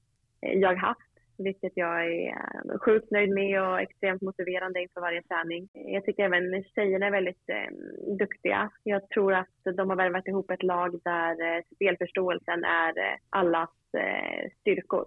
eh, 0.40 0.58
jag 0.58 0.76
haft, 0.76 1.12
vilket 1.38 1.72
jag 1.74 2.06
är 2.06 2.28
eh, 2.28 2.78
sjukt 2.78 3.10
nöjd 3.10 3.30
med 3.30 3.62
och 3.62 3.80
extremt 3.80 4.22
motiverande 4.22 4.82
inför 4.82 5.00
varje 5.00 5.22
träning. 5.22 5.68
Jag 5.72 6.04
tycker 6.04 6.24
även 6.24 6.64
tjejerna 6.64 7.06
är 7.06 7.10
väldigt 7.10 7.48
eh, 7.48 7.70
duktiga. 8.18 8.70
Jag 8.82 9.08
tror 9.08 9.34
att 9.34 9.76
de 9.76 9.90
har 9.90 9.96
värvat 9.96 10.28
ihop 10.28 10.50
ett 10.50 10.62
lag 10.62 11.00
där 11.04 11.56
eh, 11.56 11.62
spelförståelsen 11.74 12.64
är 12.64 12.98
eh, 12.98 13.16
allas 13.30 13.70
eh, 13.98 14.50
styrkor. 14.60 15.06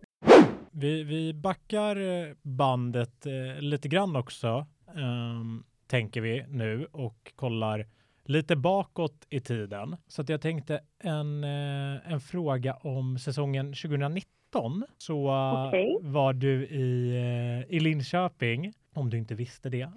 Vi, 0.78 1.04
vi 1.04 1.34
backar 1.34 1.98
bandet 2.42 3.26
eh, 3.26 3.62
lite 3.62 3.88
grann 3.88 4.16
också, 4.16 4.66
um, 4.96 5.64
tänker 5.88 6.22
vi 6.22 6.46
nu 6.50 6.88
och 6.92 7.32
kollar 7.36 7.88
lite 8.24 8.56
bakåt 8.56 9.26
i 9.30 9.40
tiden. 9.40 9.98
Så 10.08 10.22
att 10.22 10.30
jag 10.30 10.42
tänkte 10.42 10.82
en, 11.00 11.44
eh, 11.44 12.12
en 12.12 12.20
fråga 12.20 12.74
om 12.74 13.18
säsongen 13.18 13.74
2019. 13.74 14.84
Så 14.98 15.24
okay. 15.68 15.98
var 16.02 16.34
du 16.34 16.66
i, 16.66 17.16
eh, 17.16 17.76
i 17.76 17.80
Linköping, 17.80 18.74
om 18.94 19.10
du 19.10 19.18
inte 19.18 19.36
visste 19.36 19.70
det. 19.70 19.78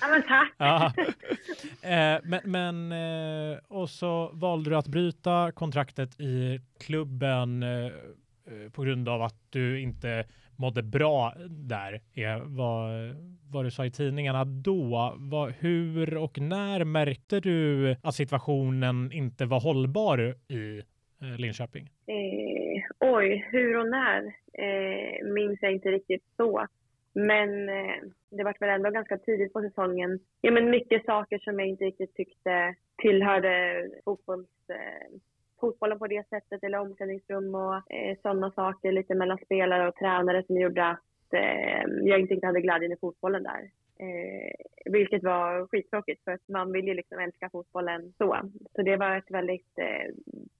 ja, 0.00 0.08
men 0.08 0.22
tack. 0.28 0.54
ja. 0.58 0.92
Eh, 1.82 2.20
men, 2.24 2.40
men 2.44 3.60
och 3.68 3.90
så 3.90 4.30
valde 4.32 4.70
du 4.70 4.76
att 4.76 4.88
bryta 4.88 5.52
kontraktet 5.52 6.20
i 6.20 6.60
klubben 6.80 7.64
Eh, 8.46 8.72
på 8.72 8.82
grund 8.82 9.08
av 9.08 9.22
att 9.22 9.36
du 9.50 9.80
inte 9.80 10.24
mådde 10.56 10.82
bra 10.82 11.32
där 11.48 12.00
är 12.14 12.38
vad, 12.38 12.90
vad 13.52 13.64
du 13.64 13.70
sa 13.70 13.84
i 13.84 13.90
tidningarna 13.90 14.44
då. 14.44 15.14
Vad, 15.16 15.52
hur 15.52 16.16
och 16.16 16.40
när 16.40 16.84
märkte 16.84 17.40
du 17.40 17.96
att 18.02 18.14
situationen 18.14 19.12
inte 19.12 19.46
var 19.46 19.60
hållbar 19.60 20.34
i 20.48 20.78
eh, 21.22 21.38
Linköping? 21.38 21.90
Eh, 22.06 22.82
oj, 23.00 23.48
hur 23.50 23.78
och 23.78 23.90
när 23.90 24.24
eh, 24.52 25.32
minns 25.34 25.58
jag 25.62 25.72
inte 25.72 25.88
riktigt 25.88 26.24
så. 26.36 26.66
Men 27.14 27.68
eh, 27.68 28.02
det 28.30 28.44
var 28.44 28.56
väl 28.60 28.68
ändå 28.68 28.90
ganska 28.90 29.18
tidigt 29.18 29.52
på 29.52 29.60
säsongen. 29.60 30.20
Ja, 30.40 30.50
men 30.50 30.70
mycket 30.70 31.04
saker 31.04 31.38
som 31.38 31.58
jag 31.58 31.68
inte 31.68 31.84
riktigt 31.84 32.14
tyckte 32.14 32.74
tillhörde 33.02 33.88
fotbolls 34.04 34.48
eh, 34.68 35.18
fotbollen 35.62 35.98
på 35.98 36.06
det 36.06 36.28
sättet 36.28 36.64
eller 36.64 36.80
omklädningsrum 36.80 37.54
och 37.54 37.74
eh, 37.96 38.16
sådana 38.22 38.50
saker 38.50 38.92
lite 38.92 39.14
mellan 39.14 39.38
spelare 39.38 39.88
och 39.88 39.94
tränare 39.94 40.42
som 40.46 40.56
gjorde 40.60 40.86
att 40.86 41.32
eh, 41.32 41.82
jag 42.02 42.20
inte 42.20 42.46
hade 42.46 42.60
glädjen 42.60 42.92
i 42.92 42.96
fotbollen 43.00 43.42
där. 43.42 43.62
Eh, 44.04 44.54
vilket 44.92 45.22
var 45.22 45.66
skittråkigt 45.66 46.24
för 46.24 46.32
att 46.32 46.48
man 46.48 46.72
vill 46.72 46.88
ju 46.88 46.94
liksom 46.94 47.18
älska 47.18 47.50
fotbollen 47.50 48.12
så. 48.18 48.38
Så 48.74 48.82
det 48.82 48.96
var 48.96 49.16
ett 49.16 49.30
väldigt 49.30 49.78
eh, 49.78 50.14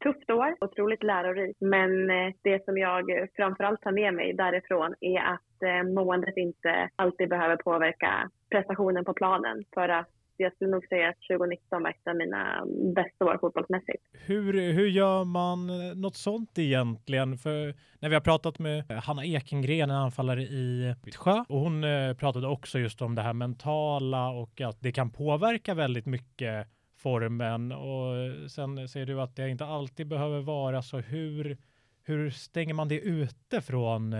tufft 0.04 0.30
år, 0.30 0.56
otroligt 0.60 1.02
lärorikt. 1.02 1.60
Men 1.60 2.10
eh, 2.10 2.32
det 2.42 2.64
som 2.64 2.78
jag 2.78 3.28
framförallt 3.36 3.82
tar 3.82 3.92
med 3.92 4.14
mig 4.14 4.32
därifrån 4.32 4.94
är 5.00 5.20
att 5.20 5.62
eh, 5.62 5.92
måendet 5.94 6.36
inte 6.36 6.88
alltid 6.96 7.28
behöver 7.28 7.56
påverka 7.56 8.30
prestationen 8.50 9.04
på 9.04 9.14
planen. 9.14 9.64
För 9.74 9.88
att 9.88 10.08
jag 10.42 10.54
skulle 10.54 10.70
nog 10.70 10.86
säga 10.86 11.08
att 11.08 11.16
2019 11.38 11.82
var 11.82 11.90
ett 11.90 12.08
av 12.08 12.16
mina 12.16 12.64
bästa 12.94 13.24
år 13.24 13.38
fotbollsmässigt. 13.40 14.02
Hur, 14.12 14.72
hur 14.72 14.86
gör 14.86 15.24
man 15.24 15.70
eh, 15.70 15.96
något 15.96 16.16
sånt 16.16 16.58
egentligen? 16.58 17.38
För 17.38 17.74
när 17.98 18.08
vi 18.08 18.14
har 18.14 18.20
pratat 18.20 18.58
med 18.58 18.90
eh, 18.90 18.96
Hanna 18.96 19.24
Ekengren, 19.24 19.90
en 19.90 19.96
anfallare 19.96 20.42
i 20.42 20.94
Sjö, 21.16 21.44
och 21.48 21.60
hon 21.60 21.84
eh, 21.84 22.14
pratade 22.14 22.46
också 22.46 22.78
just 22.78 23.02
om 23.02 23.14
det 23.14 23.22
här 23.22 23.32
mentala 23.32 24.30
och 24.30 24.60
att 24.60 24.80
det 24.80 24.92
kan 24.92 25.10
påverka 25.10 25.74
väldigt 25.74 26.06
mycket 26.06 26.68
formen 26.96 27.72
och 27.72 28.50
sen 28.50 28.88
säger 28.88 29.06
du 29.06 29.20
att 29.20 29.36
det 29.36 29.48
inte 29.48 29.66
alltid 29.66 30.08
behöver 30.08 30.40
vara 30.40 30.82
så. 30.82 30.98
Hur, 30.98 31.58
hur 32.04 32.30
stänger 32.30 32.74
man 32.74 32.88
det 32.88 33.00
ute 33.00 33.60
från 33.60 34.14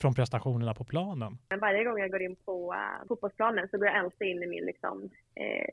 från 0.00 0.14
prestationerna 0.14 0.74
på 0.74 0.84
planen? 0.84 1.38
Varje 1.60 1.84
gång 1.84 1.98
jag 1.98 2.10
går 2.10 2.22
in 2.22 2.36
på 2.36 2.72
uh, 2.72 3.08
fotbollsplanen 3.08 3.68
så 3.68 3.78
går 3.78 3.86
jag 3.86 3.96
alltid 3.96 4.28
in 4.28 4.42
i 4.42 4.46
min 4.46 4.64
liksom, 4.64 5.10
eh, 5.34 5.70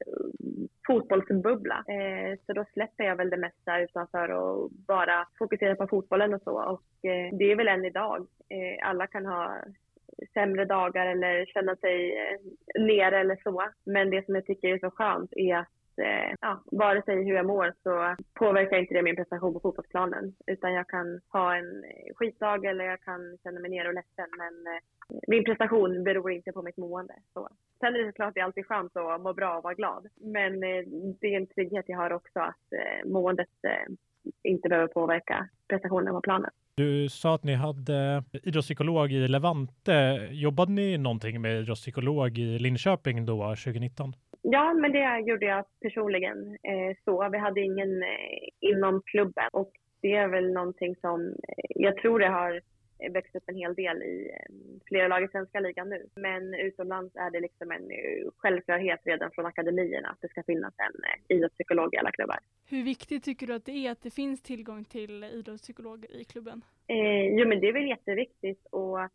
fotbollsbubbla. 0.87 1.83
Eh, 1.87 2.39
så 2.45 2.53
då 2.53 2.65
släpper 2.73 3.03
jag 3.03 3.15
väl 3.15 3.29
det 3.29 3.37
mesta 3.37 3.79
utanför 3.79 4.29
och 4.29 4.69
bara 4.71 5.27
fokuserar 5.39 5.75
på 5.75 5.87
fotbollen 5.87 6.33
och 6.33 6.41
så. 6.41 6.51
Och 6.51 7.09
eh, 7.09 7.35
det 7.37 7.51
är 7.51 7.55
väl 7.55 7.67
än 7.67 7.85
idag. 7.85 8.27
Eh, 8.49 8.89
alla 8.89 9.07
kan 9.07 9.25
ha 9.25 9.57
sämre 10.33 10.65
dagar 10.65 11.05
eller 11.07 11.45
känna 11.45 11.75
sig 11.75 12.15
eh, 12.15 12.39
nere 12.81 13.19
eller 13.19 13.39
så. 13.43 13.63
Men 13.83 14.09
det 14.09 14.25
som 14.25 14.35
jag 14.35 14.45
tycker 14.45 14.67
är 14.67 14.79
så 14.79 14.91
skönt 14.91 15.33
är 15.33 15.55
att 15.55 15.76
eh, 15.99 16.35
ja, 16.41 16.63
vare 16.71 17.01
sig 17.01 17.23
hur 17.23 17.35
jag 17.35 17.45
mår 17.45 17.73
så 17.83 18.15
påverkar 18.33 18.77
inte 18.77 18.93
det 18.93 19.01
min 19.01 19.15
prestation 19.15 19.53
på 19.53 19.59
fotbollsplanen. 19.59 20.35
Utan 20.47 20.73
jag 20.73 20.87
kan 20.87 21.21
ha 21.29 21.55
en 21.55 21.83
eh, 21.83 22.13
skitdag 22.15 22.65
eller 22.65 22.85
jag 22.85 23.01
kan 23.01 23.37
känna 23.43 23.59
mig 23.59 23.69
nere 23.69 23.87
och 23.87 23.93
ledsen. 23.93 24.29
Men 24.37 24.73
eh, 24.73 24.81
min 25.27 25.43
prestation 25.43 26.03
beror 26.03 26.31
inte 26.31 26.51
på 26.51 26.61
mitt 26.61 26.77
mående. 26.77 27.13
Så. 27.33 27.49
Sen 27.79 27.95
är 27.95 27.99
det 27.99 28.11
såklart 28.11 28.33
det 28.33 28.39
är 28.39 28.43
alltid 28.43 28.65
skönt 28.65 28.97
att 28.97 29.21
må 29.21 29.33
bra 29.33 29.57
och 29.57 29.63
vara 29.63 29.73
glad. 29.73 30.07
Men 30.15 30.53
eh, 30.53 30.83
det 31.21 31.27
är 31.27 31.37
en 31.37 31.47
trygghet 31.47 31.85
jag 31.87 31.97
har 31.97 32.13
också 32.13 32.39
att 32.39 32.65
eh, 32.71 33.09
måendet 33.09 33.49
eh, 33.67 33.93
inte 34.43 34.69
behöver 34.69 34.87
påverka 34.87 35.49
prestationen 35.69 36.13
på 36.13 36.21
planen. 36.21 36.51
Du 36.75 37.09
sa 37.09 37.35
att 37.35 37.43
ni 37.43 37.53
hade 37.53 38.23
idrottspsykolog 38.43 39.11
i 39.11 39.27
Levante. 39.27 40.27
Jobbade 40.31 40.71
ni 40.71 40.97
någonting 40.97 41.41
med 41.41 41.61
idrottspsykolog 41.61 42.37
i 42.37 42.59
Linköping 42.59 43.25
då 43.25 43.55
2019? 43.55 44.13
Ja, 44.41 44.73
men 44.73 44.91
det 44.91 45.19
gjorde 45.19 45.45
jag 45.45 45.65
personligen. 45.81 46.57
Eh, 46.63 46.97
så 47.05 47.29
vi 47.29 47.37
hade 47.37 47.61
ingen 47.61 48.03
eh, 48.03 48.49
inom 48.59 49.01
klubben 49.05 49.49
och 49.51 49.71
det 50.01 50.13
är 50.13 50.27
väl 50.27 50.53
någonting 50.53 50.95
som 50.95 51.27
eh, 51.27 51.65
jag 51.69 51.97
tror 51.97 52.19
det 52.19 52.27
har 52.27 52.61
växt 53.13 53.35
upp 53.35 53.43
en 53.45 53.55
hel 53.55 53.75
del 53.75 54.03
i 54.03 54.31
flera 54.85 55.07
lag 55.07 55.23
i 55.23 55.27
svenska 55.27 55.59
ligan 55.59 55.89
nu. 55.89 56.05
Men 56.15 56.53
utomlands 56.53 57.15
är 57.15 57.31
det 57.31 57.39
liksom 57.39 57.71
en 57.71 57.89
självklarhet 58.37 58.99
redan 59.03 59.31
från 59.31 59.45
akademierna 59.45 60.09
att 60.09 60.21
det 60.21 60.29
ska 60.29 60.43
finnas 60.43 60.73
en 60.77 61.35
idrottspsykolog 61.37 61.93
i 61.93 61.97
alla 61.97 62.11
klubbar. 62.11 62.39
Hur 62.69 62.83
viktigt 62.83 63.23
tycker 63.23 63.47
du 63.47 63.53
att 63.53 63.65
det 63.65 63.71
är 63.71 63.91
att 63.91 64.01
det 64.01 64.11
finns 64.11 64.41
tillgång 64.41 64.83
till 64.83 65.23
idrottspsykologer 65.23 66.21
i 66.21 66.23
klubben? 66.23 66.61
Eh, 66.87 67.39
jo, 67.39 67.47
men 67.47 67.59
det 67.59 67.67
är 67.67 67.73
väl 67.73 67.87
jätteviktigt 67.87 68.65
och 68.71 68.99
Eh, 68.99 69.09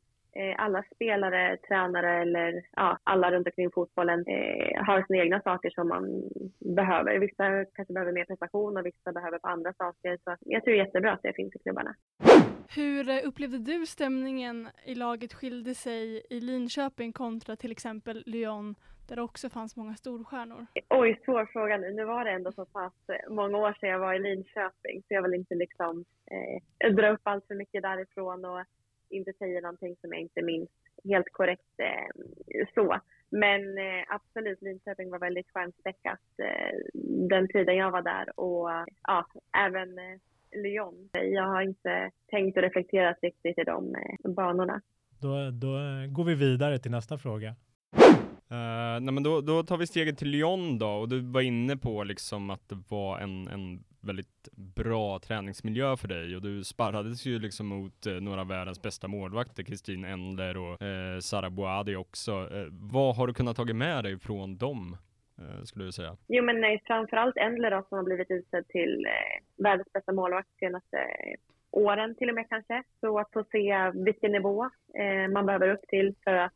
alla 0.57 0.85
spelare, 0.95 1.57
tränare 1.57 2.23
eller 2.23 2.63
ja, 2.77 2.99
alla 3.05 3.31
runt 3.31 3.47
omkring 3.47 3.71
fotbollen 3.71 4.25
eh, 4.27 4.85
har 4.85 5.03
sina 5.03 5.23
egna 5.23 5.41
saker 5.41 5.71
som 5.71 5.89
man 5.89 6.23
behöver. 6.77 7.19
Vissa 7.19 7.65
kanske 7.65 7.95
behöver 7.95 8.13
mer 8.13 8.25
prestation 8.25 8.77
och 8.77 8.87
vissa 8.87 9.13
behöver 9.13 9.39
på 9.39 9.49
andra 9.49 9.73
saker. 9.73 10.19
Så 10.25 10.37
jag 10.41 10.65
tror 10.65 10.75
det 10.75 10.81
är 10.81 10.85
jättebra 10.85 11.13
att 11.13 11.23
det 11.23 11.33
finns 11.33 11.57
i 11.57 11.59
klubbarna. 11.59 11.95
Hur 12.75 13.09
eh, 13.09 13.21
upplevde 13.25 13.59
du 13.59 13.87
stämningen 13.87 14.69
i 14.85 14.95
laget 14.95 15.33
skilde 15.33 15.75
sig 15.75 16.27
i 16.31 16.41
Linköping 16.41 17.13
kontra 17.13 17.57
till 17.57 17.73
exempel 17.73 18.23
Lyon 18.27 18.75
där 19.09 19.17
det 19.17 19.23
också 19.23 19.51
fanns 19.51 19.77
många 19.77 19.95
storstjärnor? 19.95 20.67
Oj, 20.89 21.21
svår 21.25 21.47
fråga 21.47 21.77
nu. 21.77 21.93
Nu 21.93 22.05
var 22.05 22.25
det 22.25 22.31
ändå 22.31 22.53
så 22.53 22.65
pass 22.65 22.93
många 23.31 23.59
år 23.59 23.77
sedan 23.81 23.89
jag 23.89 23.99
var 23.99 24.15
i 24.15 24.19
Linköping 24.19 25.03
så 25.03 25.15
jag 25.15 25.23
vill 25.23 25.35
inte 25.35 25.55
liksom 25.55 26.05
eh, 26.31 26.93
dra 26.95 27.11
upp 27.11 27.21
allt 27.23 27.47
för 27.47 27.55
mycket 27.55 27.83
därifrån. 27.83 28.45
Och 28.45 28.61
inte 29.13 29.33
säger 29.39 29.63
någonting 29.63 29.97
som 30.01 30.13
jag 30.13 30.21
inte 30.21 30.43
minns 30.43 30.71
helt 31.05 31.33
korrekt 31.33 31.75
eh, 31.79 32.67
så. 32.75 33.01
Men 33.31 33.79
eh, 33.79 34.05
absolut, 34.09 34.63
Linköping 34.63 35.11
var 35.11 35.19
väldigt 35.19 35.51
stjärnspäckat 35.53 36.21
eh, 36.39 36.79
den 37.29 37.49
tiden 37.49 37.77
jag 37.77 37.91
var 37.91 38.03
där 38.03 38.41
och 38.41 38.69
ja, 39.03 39.27
även 39.67 39.99
eh, 39.99 40.19
Lyon. 40.63 41.09
Jag 41.13 41.47
har 41.47 41.63
inte 41.63 42.11
tänkt 42.27 42.57
och 42.57 42.63
reflekterat 42.63 43.19
riktigt 43.23 43.59
i 43.59 43.65
de 43.65 43.95
eh, 43.95 44.31
banorna. 44.31 44.81
Då, 45.21 45.51
då 45.51 45.69
går 46.09 46.25
vi 46.25 46.35
vidare 46.35 46.79
till 46.79 46.91
nästa 46.91 47.19
fråga. 47.19 47.55
Uh, 48.53 49.01
nej 49.01 49.15
men 49.15 49.23
då, 49.23 49.41
då 49.41 49.63
tar 49.63 49.77
vi 49.77 49.87
steget 49.87 50.19
till 50.19 50.29
Lyon 50.29 50.79
då, 50.79 50.89
och 50.89 51.09
du 51.09 51.21
var 51.21 51.41
inne 51.41 51.77
på 51.77 52.05
liksom 52.05 52.51
att 52.51 52.69
det 52.69 52.79
var 52.89 53.19
en, 53.19 53.49
en 53.49 53.85
väldigt 54.03 54.49
bra 54.53 55.19
träningsmiljö 55.19 55.97
för 55.97 56.09
dig 56.09 56.37
och 56.37 56.43
du 56.43 56.65
sparrades 56.65 57.27
ju 57.27 57.39
liksom 57.39 57.67
mot 57.67 58.07
eh, 58.07 58.13
några 58.13 58.41
av 58.41 58.49
världens 58.49 58.83
bästa 58.83 59.09
målvakter, 59.09 59.63
Kristin 59.63 60.05
Endler 60.05 60.57
och 60.57 60.83
eh, 60.83 61.19
Sara 61.19 61.51
Boadi 61.51 61.97
också. 61.97 62.33
Eh, 62.33 62.67
vad 62.71 63.17
har 63.17 63.27
du 63.27 63.35
kunnat 63.35 63.57
tagit 63.57 63.77
med 63.77 64.05
dig 64.05 64.19
från 64.19 64.57
dem? 64.57 64.97
Eh, 65.39 65.63
skulle 65.65 65.85
du 65.85 65.93
säga? 65.93 66.17
Jo 66.29 66.45
men 66.45 66.61
nej, 66.61 66.83
framförallt 66.87 67.37
Endler 67.37 67.71
då, 67.71 67.85
som 67.89 67.99
har 67.99 68.05
blivit 68.05 68.31
utsedd 68.31 68.69
till 68.69 69.07
eh, 69.07 69.63
världens 69.65 69.93
bästa 69.93 70.13
målvakt 70.13 70.49
senaste 70.59 70.97
åren 71.71 72.15
till 72.15 72.29
och 72.29 72.35
med 72.35 72.49
kanske. 72.49 72.83
Så 73.01 73.19
att 73.19 73.33
få 73.33 73.45
se 73.53 73.91
vilken 73.95 74.33
nivå 74.33 74.65
eh, 74.99 75.29
man 75.33 75.47
behöver 75.47 75.69
upp 75.69 75.89
till 75.89 76.15
för 76.25 76.35
att 76.35 76.53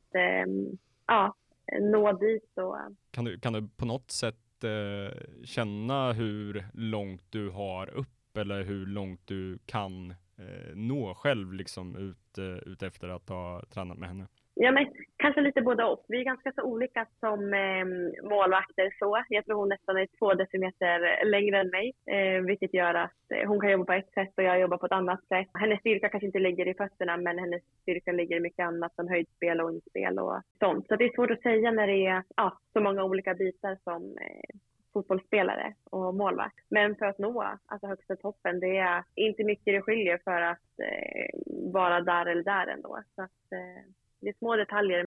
ja, 1.06 1.34
nå 1.80 2.12
dit. 2.12 2.52
Och... 2.54 2.76
Kan, 3.10 3.24
du, 3.24 3.38
kan 3.38 3.52
du 3.52 3.68
på 3.76 3.86
något 3.86 4.10
sätt 4.10 4.36
eh, 4.64 5.10
känna 5.44 6.12
hur 6.12 6.64
långt 6.74 7.22
du 7.30 7.50
har 7.50 7.90
upp 7.90 8.36
eller 8.36 8.62
hur 8.62 8.86
långt 8.86 9.26
du 9.26 9.58
kan 9.66 10.10
eh, 10.10 10.74
nå 10.74 11.14
själv 11.14 11.52
liksom 11.52 11.96
ut, 11.96 12.38
eh, 12.38 12.72
ut 12.72 12.82
efter 12.82 13.08
att 13.08 13.28
ha 13.28 13.62
tränat 13.70 13.98
med 13.98 14.08
henne? 14.08 14.26
Ja, 14.54 14.72
men 14.72 14.86
kanske 15.26 15.40
lite 15.40 15.62
både 15.62 15.84
och. 15.84 16.04
Vi 16.08 16.20
är 16.20 16.24
ganska 16.24 16.52
så 16.52 16.62
olika 16.62 17.06
som 17.20 17.54
eh, 17.54 17.84
målvakter 18.30 18.90
så. 18.98 19.24
Jag 19.28 19.44
tror 19.44 19.56
hon 19.56 19.68
nästan 19.68 19.96
är 19.96 20.08
två 20.18 20.34
decimeter 20.34 21.24
längre 21.24 21.60
än 21.60 21.70
mig, 21.70 21.92
eh, 22.16 22.40
vilket 22.42 22.74
gör 22.74 22.94
att 22.94 23.22
eh, 23.34 23.48
hon 23.48 23.60
kan 23.60 23.70
jobba 23.70 23.84
på 23.84 23.92
ett 23.92 24.12
sätt 24.12 24.32
och 24.36 24.42
jag 24.42 24.60
jobbar 24.60 24.78
på 24.78 24.86
ett 24.86 24.92
annat 25.00 25.24
sätt. 25.28 25.48
Hennes 25.54 25.80
styrka 25.80 26.08
kanske 26.08 26.26
inte 26.26 26.38
ligger 26.38 26.68
i 26.68 26.74
fötterna, 26.74 27.16
men 27.16 27.38
hennes 27.38 27.62
styrka 27.82 28.12
ligger 28.12 28.36
i 28.36 28.40
mycket 28.40 28.66
annat 28.66 28.94
som 28.94 29.08
höjdspel 29.08 29.60
och 29.60 29.72
inspel 29.72 30.18
och 30.18 30.42
sånt. 30.58 30.88
Så 30.88 30.96
det 30.96 31.04
är 31.04 31.14
svårt 31.14 31.30
att 31.30 31.42
säga 31.42 31.70
när 31.70 31.86
det 31.86 32.06
är 32.06 32.22
ja, 32.36 32.58
så 32.72 32.80
många 32.80 33.04
olika 33.04 33.34
bitar 33.34 33.76
som 33.84 34.02
eh, 34.20 34.56
fotbollsspelare 34.92 35.74
och 35.90 36.14
målvakt. 36.14 36.64
Men 36.68 36.96
för 36.96 37.06
att 37.06 37.18
nå 37.18 37.42
alltså 37.66 37.86
högsta 37.86 38.16
toppen, 38.16 38.60
det 38.60 38.76
är 38.76 39.04
inte 39.14 39.44
mycket 39.44 39.74
det 39.74 39.82
skiljer 39.82 40.18
för 40.24 40.40
att 40.40 40.70
eh, 40.82 41.28
vara 41.72 42.00
där 42.00 42.26
eller 42.26 42.44
där 42.44 42.66
ändå. 42.66 43.02
Så 43.14 43.22
att, 43.22 43.52
eh, 43.52 43.82
det 44.26 44.30
är 44.30 44.38
små 44.38 44.56
detaljer. 44.56 45.04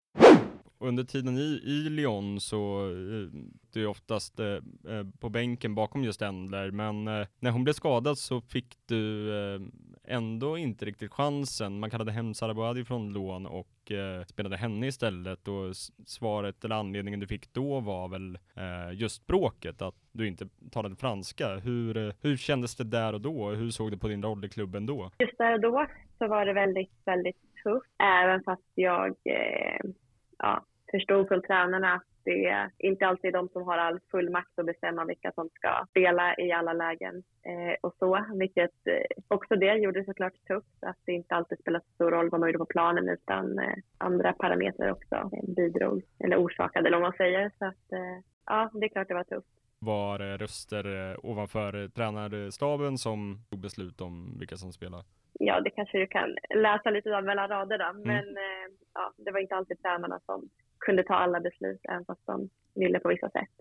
Under 0.79 1.05
tiden 1.05 1.39
i, 1.39 1.61
i 1.65 1.91
Lyon 1.91 2.41
så 2.41 2.91
eh, 2.91 3.41
du 3.73 3.83
är 3.83 3.87
oftast 3.87 4.41
eh, 4.41 4.47
eh, 4.47 5.07
på 5.21 5.29
bänken 5.29 5.75
bakom 5.75 6.05
just 6.05 6.23
Endler, 6.23 6.71
men 6.71 7.09
eh, 7.09 7.27
när 7.41 7.51
hon 7.51 7.65
blev 7.65 7.73
skadad 7.73 8.19
så 8.19 8.41
fick 8.41 8.77
du 8.87 9.33
eh, 9.37 9.61
ändå 10.05 10.59
inte 10.59 10.85
riktigt 10.85 11.13
chansen. 11.13 11.81
Man 11.81 11.91
kallade 11.91 12.13
hem 12.13 12.35
Sarabouadi 12.35 12.85
från 12.85 13.13
lån 13.13 13.47
och 13.47 13.93
eh, 13.93 14.25
spelade 14.25 14.57
henne 14.57 14.87
istället 14.87 15.49
och 15.49 15.77
svaret 16.07 16.65
eller 16.65 16.77
anledningen 16.77 17.21
du 17.21 17.27
fick 17.27 17.53
då 17.53 17.81
var 17.81 18.09
väl 18.09 18.39
just 18.93 19.23
språket, 19.23 19.83
att 19.83 19.95
du 20.13 20.29
inte 20.29 20.49
talade 20.71 20.97
franska. 20.97 21.57
Hur, 21.57 22.15
hur 22.23 22.37
kändes 22.37 22.77
det 22.77 22.85
där 22.85 23.13
och 23.13 23.21
då? 23.21 23.51
Hur 23.51 23.71
såg 23.71 23.91
du 23.91 23.99
på 23.99 24.09
din 24.09 24.23
roll 24.23 24.45
i 24.45 24.49
klubben 24.49 24.87
då? 24.87 25.11
Just 25.19 25.39
där 25.39 25.55
och 25.55 25.61
då 25.61 25.87
så 26.19 26.29
var 26.29 26.47
det 26.47 26.53
väldigt, 26.53 26.93
väldigt 27.05 27.37
tufft. 27.63 27.91
Även 28.03 28.43
fast 28.43 28.73
jag 28.75 29.09
eh, 29.25 29.81
ja, 30.39 30.65
förstod 30.91 31.29
från 31.29 31.43
tränarna 31.43 31.95
att 31.95 32.03
det 32.25 32.71
inte 32.79 33.07
alltid 33.07 33.29
är 33.29 33.33
de 33.33 33.49
som 33.49 33.63
har 33.63 33.79
all 33.79 34.01
full 34.11 34.31
makt 34.31 34.59
att 34.59 34.67
bestämma 34.67 35.05
vilka 35.05 35.33
som 35.33 35.49
ska 35.49 35.87
spela 35.91 36.35
i 36.39 36.53
alla 36.53 36.73
lägen 36.73 37.23
eh, 37.47 37.75
och 37.81 37.95
så. 37.99 38.25
Vilket 38.35 38.87
eh, 38.87 39.25
också 39.29 39.57
det 39.57 39.75
gjorde 39.75 40.05
såklart 40.05 40.47
tufft 40.47 40.85
att 40.87 40.97
det 41.05 41.13
inte 41.13 41.35
alltid 41.35 41.59
spelar 41.59 41.81
så 41.81 41.91
stor 41.95 42.11
roll 42.11 42.31
vad 42.31 42.41
man 42.41 42.49
gjorde 42.49 42.59
på 42.59 42.67
planen 42.67 43.09
utan 43.09 43.59
eh, 43.59 43.75
andra 43.99 44.33
parametrar 44.33 44.91
också 44.91 45.15
eh, 45.15 45.55
bidrog 45.57 46.03
eller 46.25 46.37
orsakade 46.37 46.89
eller 46.89 46.99
vad 46.99 47.09
man 47.09 47.17
säger. 47.17 47.51
Så 47.59 47.65
att 47.65 47.93
eh, 47.93 48.19
ja, 48.47 48.71
det 48.73 48.87
är 48.87 48.89
klart 48.89 49.09
det 49.09 49.15
var 49.15 49.25
tufft 49.25 49.68
var 49.79 50.39
röster 50.39 51.17
ovanför 51.27 51.89
tränarstaben 51.89 52.99
som 52.99 53.45
tog 53.51 53.61
beslut 53.61 54.01
om 54.01 54.39
vilka 54.39 54.57
som 54.57 54.73
spelar? 54.73 55.05
ja, 55.39 55.61
det 55.61 55.71
kanske 55.71 55.99
du 55.99 56.07
kan 56.07 56.37
läsa 56.55 56.91
lite 56.91 57.17
av 57.17 57.25
mellan 57.25 57.49
raderna. 57.49 57.89
Mm. 57.89 58.03
Men 58.03 58.37
eh, 58.37 58.67
ja, 58.95 59.13
det 59.17 59.31
var 59.31 59.41
inte 59.41 59.55
alltid 59.55 59.83
tränarna 59.83 60.21
som 60.27 60.49
kunde 60.79 61.03
ta 61.03 61.15
alla 61.15 61.41
beslut, 61.41 61.81
även 61.89 62.05
fast 62.05 62.27
de 62.27 62.49
ville 62.75 63.01
på 63.01 63.09
vissa 63.09 63.31
sätt. 63.31 63.55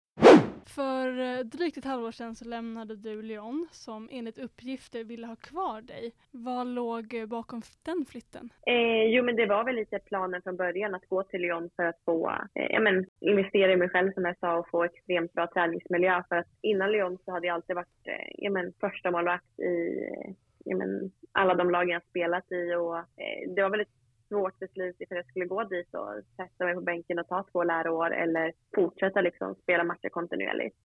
För 0.68 1.20
eh, 1.20 1.40
drygt 1.40 1.78
ett 1.78 1.86
halvår 1.86 2.12
sedan 2.12 2.36
så 2.36 2.46
lämnade 2.46 2.96
du 2.96 3.22
Lyon 3.22 3.68
som 3.72 4.10
enligt 4.12 4.38
uppgifter 4.38 5.04
ville 5.04 5.28
ha 5.28 5.36
kvar 5.36 5.82
dig. 5.82 6.12
Vad 6.32 6.68
låg 6.68 7.14
eh, 7.14 7.26
bakom 7.26 7.62
den 7.84 8.06
flytten? 8.10 8.50
Eh, 8.66 9.04
jo 9.04 9.24
men 9.24 9.36
det 9.36 9.46
var 9.46 9.64
väl 9.64 9.76
lite 9.76 10.00
planen 10.00 10.42
från 10.42 10.58
början 10.58 10.96
att 10.96 11.10
gå 11.10 11.24
till 11.24 11.42
Lyon 11.42 11.70
för 11.76 11.84
att 11.84 12.00
få 12.06 12.32
eh, 12.56 12.82
men, 12.82 13.06
investera 13.20 13.72
i 13.72 13.78
mig 13.78 13.90
själv 13.90 14.14
som 14.14 14.26
jag 14.26 14.40
sa 14.40 14.58
och 14.58 14.70
få 14.70 14.84
extremt 14.84 15.34
bra 15.34 15.48
träningsmiljö. 15.48 16.24
För 16.30 16.36
att 16.36 16.48
innan 16.62 16.92
Lyon 16.92 17.18
så 17.26 17.32
hade 17.32 17.48
jag 17.48 17.54
alltid 17.54 17.76
varit 17.76 18.08
eh, 18.44 18.52
men, 18.52 18.74
första 18.80 19.12
målvakt 19.12 19.60
i 19.60 20.00
eh, 20.12 20.34
ja, 20.66 20.78
men, 20.78 21.12
alla 21.32 21.56
de 21.56 21.72
lagen 21.72 21.90
jag 21.90 22.04
spelat 22.04 22.52
i 22.52 22.76
och 22.76 22.98
eh, 22.98 23.50
det 23.56 23.62
var 23.62 23.70
väl 23.70 23.82
ett 23.82 24.07
svårt 24.28 24.60
beslut 24.60 24.96
ifall 25.00 25.18
jag 25.18 25.26
skulle 25.28 25.46
gå 25.46 25.64
dit 25.64 25.94
och 25.94 26.10
sätta 26.36 26.66
mig 26.66 26.74
på 26.74 26.82
bänken 26.82 27.20
och 27.20 27.28
ta 27.28 27.46
två 27.52 27.64
läroår 27.64 28.14
eller 28.14 28.54
fortsätta 28.76 29.22
liksom 29.22 29.56
spela 29.56 29.84
matcher 29.84 30.10
kontinuerligt. 30.10 30.76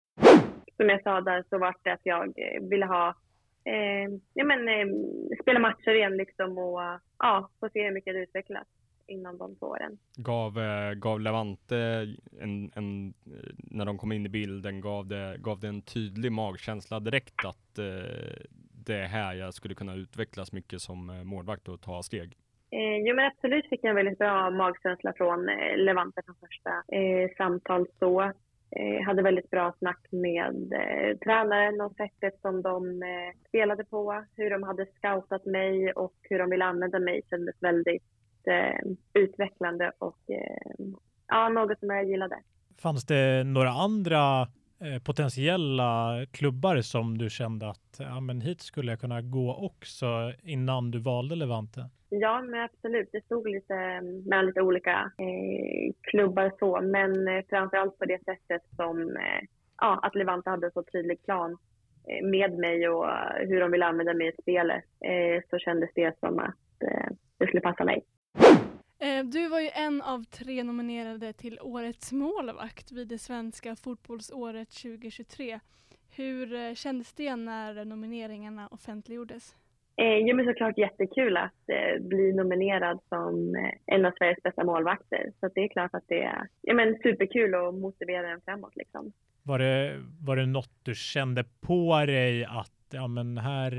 Som 0.77 0.89
jag 0.89 1.03
sa 1.03 1.21
där 1.21 1.43
så 1.49 1.57
var 1.57 1.75
det 1.83 1.93
att 1.93 1.99
jag 2.03 2.23
eh, 2.25 2.61
ville 2.69 2.85
ha 2.85 3.07
eh, 3.65 4.09
ja, 4.33 4.45
men, 4.45 4.67
eh, 4.67 4.87
spela 5.41 5.59
matcher 5.59 5.93
igen 5.93 6.17
liksom 6.17 6.57
och 6.57 6.81
ja, 7.19 7.49
få 7.59 7.69
se 7.69 7.83
hur 7.83 7.93
mycket 7.93 8.13
det 8.13 8.23
utvecklas 8.23 8.67
inom 9.07 9.37
de 9.37 9.55
två 9.55 9.65
åren. 9.65 9.97
Gav, 10.15 10.59
eh, 10.59 10.93
gav 10.93 11.19
Levante 11.19 11.77
en, 12.39 12.71
en, 12.75 13.13
eh, 13.25 13.53
när 13.57 13.85
de 13.85 13.97
kom 13.97 14.11
in 14.11 14.25
i 14.25 14.29
bilden, 14.29 14.81
gav 14.81 15.07
det, 15.07 15.37
gav 15.39 15.59
det 15.59 15.67
en 15.67 15.81
tydlig 15.81 16.31
magkänsla 16.31 16.99
direkt 16.99 17.45
att 17.45 17.79
eh, 17.79 18.45
det 18.85 18.95
är 18.95 19.07
här 19.07 19.33
jag 19.33 19.53
skulle 19.53 19.75
kunna 19.75 19.95
utvecklas 19.95 20.51
mycket 20.51 20.81
som 20.81 21.21
målvakt 21.25 21.67
och 21.67 21.81
ta 21.81 22.03
steg? 22.03 22.37
Eh, 22.77 22.97
jo 23.05 23.15
men 23.15 23.25
absolut 23.25 23.69
fick 23.69 23.79
jag 23.83 23.89
en 23.89 23.95
väldigt 23.95 24.17
bra 24.17 24.49
magkänsla 24.49 25.13
från 25.13 25.49
eh, 25.49 25.77
Levante 25.77 26.21
från 26.25 26.35
första 26.35 26.69
eh, 26.97 27.29
samtal 27.37 27.87
så. 27.99 28.21
Eh, 28.75 29.05
hade 29.05 29.21
väldigt 29.21 29.49
bra 29.49 29.73
snack 29.79 30.07
med 30.11 30.73
eh, 30.73 31.17
tränaren 31.17 31.81
och 31.81 31.95
sättet 31.95 32.41
som 32.41 32.61
de 32.61 33.03
eh, 33.03 33.47
spelade 33.47 33.83
på, 33.85 34.25
hur 34.35 34.49
de 34.49 34.63
hade 34.63 34.85
scoutat 34.85 35.45
mig 35.45 35.93
och 35.93 36.13
hur 36.21 36.39
de 36.39 36.49
ville 36.49 36.65
använda 36.65 36.99
mig 36.99 37.21
kändes 37.29 37.55
väldigt 37.59 38.03
eh, 38.47 38.91
utvecklande 39.13 39.91
och 39.97 40.19
eh, 40.29 40.85
ja, 41.27 41.49
något 41.49 41.79
som 41.79 41.89
jag 41.89 42.05
gillade. 42.05 42.35
Fanns 42.81 43.05
det 43.05 43.43
några 43.43 43.69
andra 43.69 44.47
Eh, 44.83 44.99
potentiella 44.99 46.25
klubbar 46.31 46.81
som 46.81 47.17
du 47.17 47.29
kände 47.29 47.69
att 47.69 47.95
ja, 47.99 48.19
men 48.19 48.41
hit 48.41 48.61
skulle 48.61 48.91
jag 48.91 48.99
kunna 48.99 49.21
gå 49.21 49.55
också 49.55 50.33
innan 50.43 50.91
du 50.91 50.99
valde 50.99 51.35
Levante? 51.35 51.89
Ja, 52.09 52.41
men 52.41 52.61
absolut. 52.63 53.09
Det 53.11 53.25
stod 53.25 53.49
lite 53.49 53.73
mm, 53.73 54.23
mellan 54.23 54.45
lite 54.45 54.61
olika 54.61 55.11
eh, 55.17 55.93
klubbar 56.01 56.51
så, 56.59 56.81
men 56.81 57.27
eh, 57.27 57.43
framför 57.49 57.77
allt 57.77 57.99
på 57.99 58.05
det 58.05 58.23
sättet 58.25 58.61
som 58.75 59.01
eh, 59.01 59.41
ja, 59.81 59.99
att 60.03 60.15
Levante 60.15 60.49
hade 60.49 60.67
en 60.67 60.71
så 60.71 60.83
tydlig 60.83 61.23
plan 61.23 61.57
eh, 62.07 62.27
med 62.27 62.53
mig 62.53 62.89
och 62.89 63.09
eh, 63.09 63.47
hur 63.47 63.59
de 63.59 63.71
ville 63.71 63.85
använda 63.85 64.13
mig 64.13 64.27
i 64.27 64.41
spelet 64.41 64.83
eh, 65.05 65.43
så 65.49 65.57
kändes 65.57 65.89
det 65.95 66.19
som 66.19 66.39
att 66.39 66.55
det 67.37 67.47
skulle 67.47 67.61
passa 67.61 67.83
mig. 67.83 68.03
Eh, 69.03 69.25
du 69.25 69.47
var 69.47 69.59
ju 69.59 69.69
en 69.73 70.01
av 70.01 70.23
tre 70.23 70.63
nominerade 70.63 71.33
till 71.33 71.59
Årets 71.61 72.11
målvakt 72.11 72.91
vid 72.91 73.07
det 73.07 73.17
svenska 73.17 73.75
fotbollsåret 73.75 74.69
2023. 74.69 75.59
Hur 76.15 76.53
eh, 76.53 76.73
kändes 76.73 77.13
det 77.13 77.35
när 77.35 77.85
nomineringarna 77.85 78.67
offentliggjordes? 78.67 79.55
Eh, 79.95 80.17
jo 80.17 80.35
men 80.35 80.45
såklart 80.45 80.77
jättekul 80.77 81.37
att 81.37 81.69
eh, 81.69 82.01
bli 82.01 82.33
nominerad 82.33 82.99
som 83.09 83.55
eh, 83.55 83.95
en 83.95 84.05
av 84.05 84.11
Sveriges 84.17 84.43
bästa 84.43 84.63
målvakter. 84.63 85.31
Så 85.39 85.49
det 85.55 85.61
är 85.61 85.67
klart 85.67 85.93
att 85.93 86.07
det 86.07 86.23
är 86.23 86.47
ja, 86.61 86.73
men 86.73 86.97
superkul 87.03 87.55
och 87.55 87.73
motiverar 87.73 88.31
en 88.31 88.41
framåt. 88.41 88.75
Liksom. 88.75 89.11
Var, 89.43 89.59
det, 89.59 90.01
var 90.21 90.35
det 90.35 90.45
något 90.45 90.71
du 90.83 90.95
kände 90.95 91.43
på 91.61 92.05
dig 92.05 92.45
att 92.45 92.71
ja, 92.93 93.07
men 93.07 93.37
här, 93.37 93.71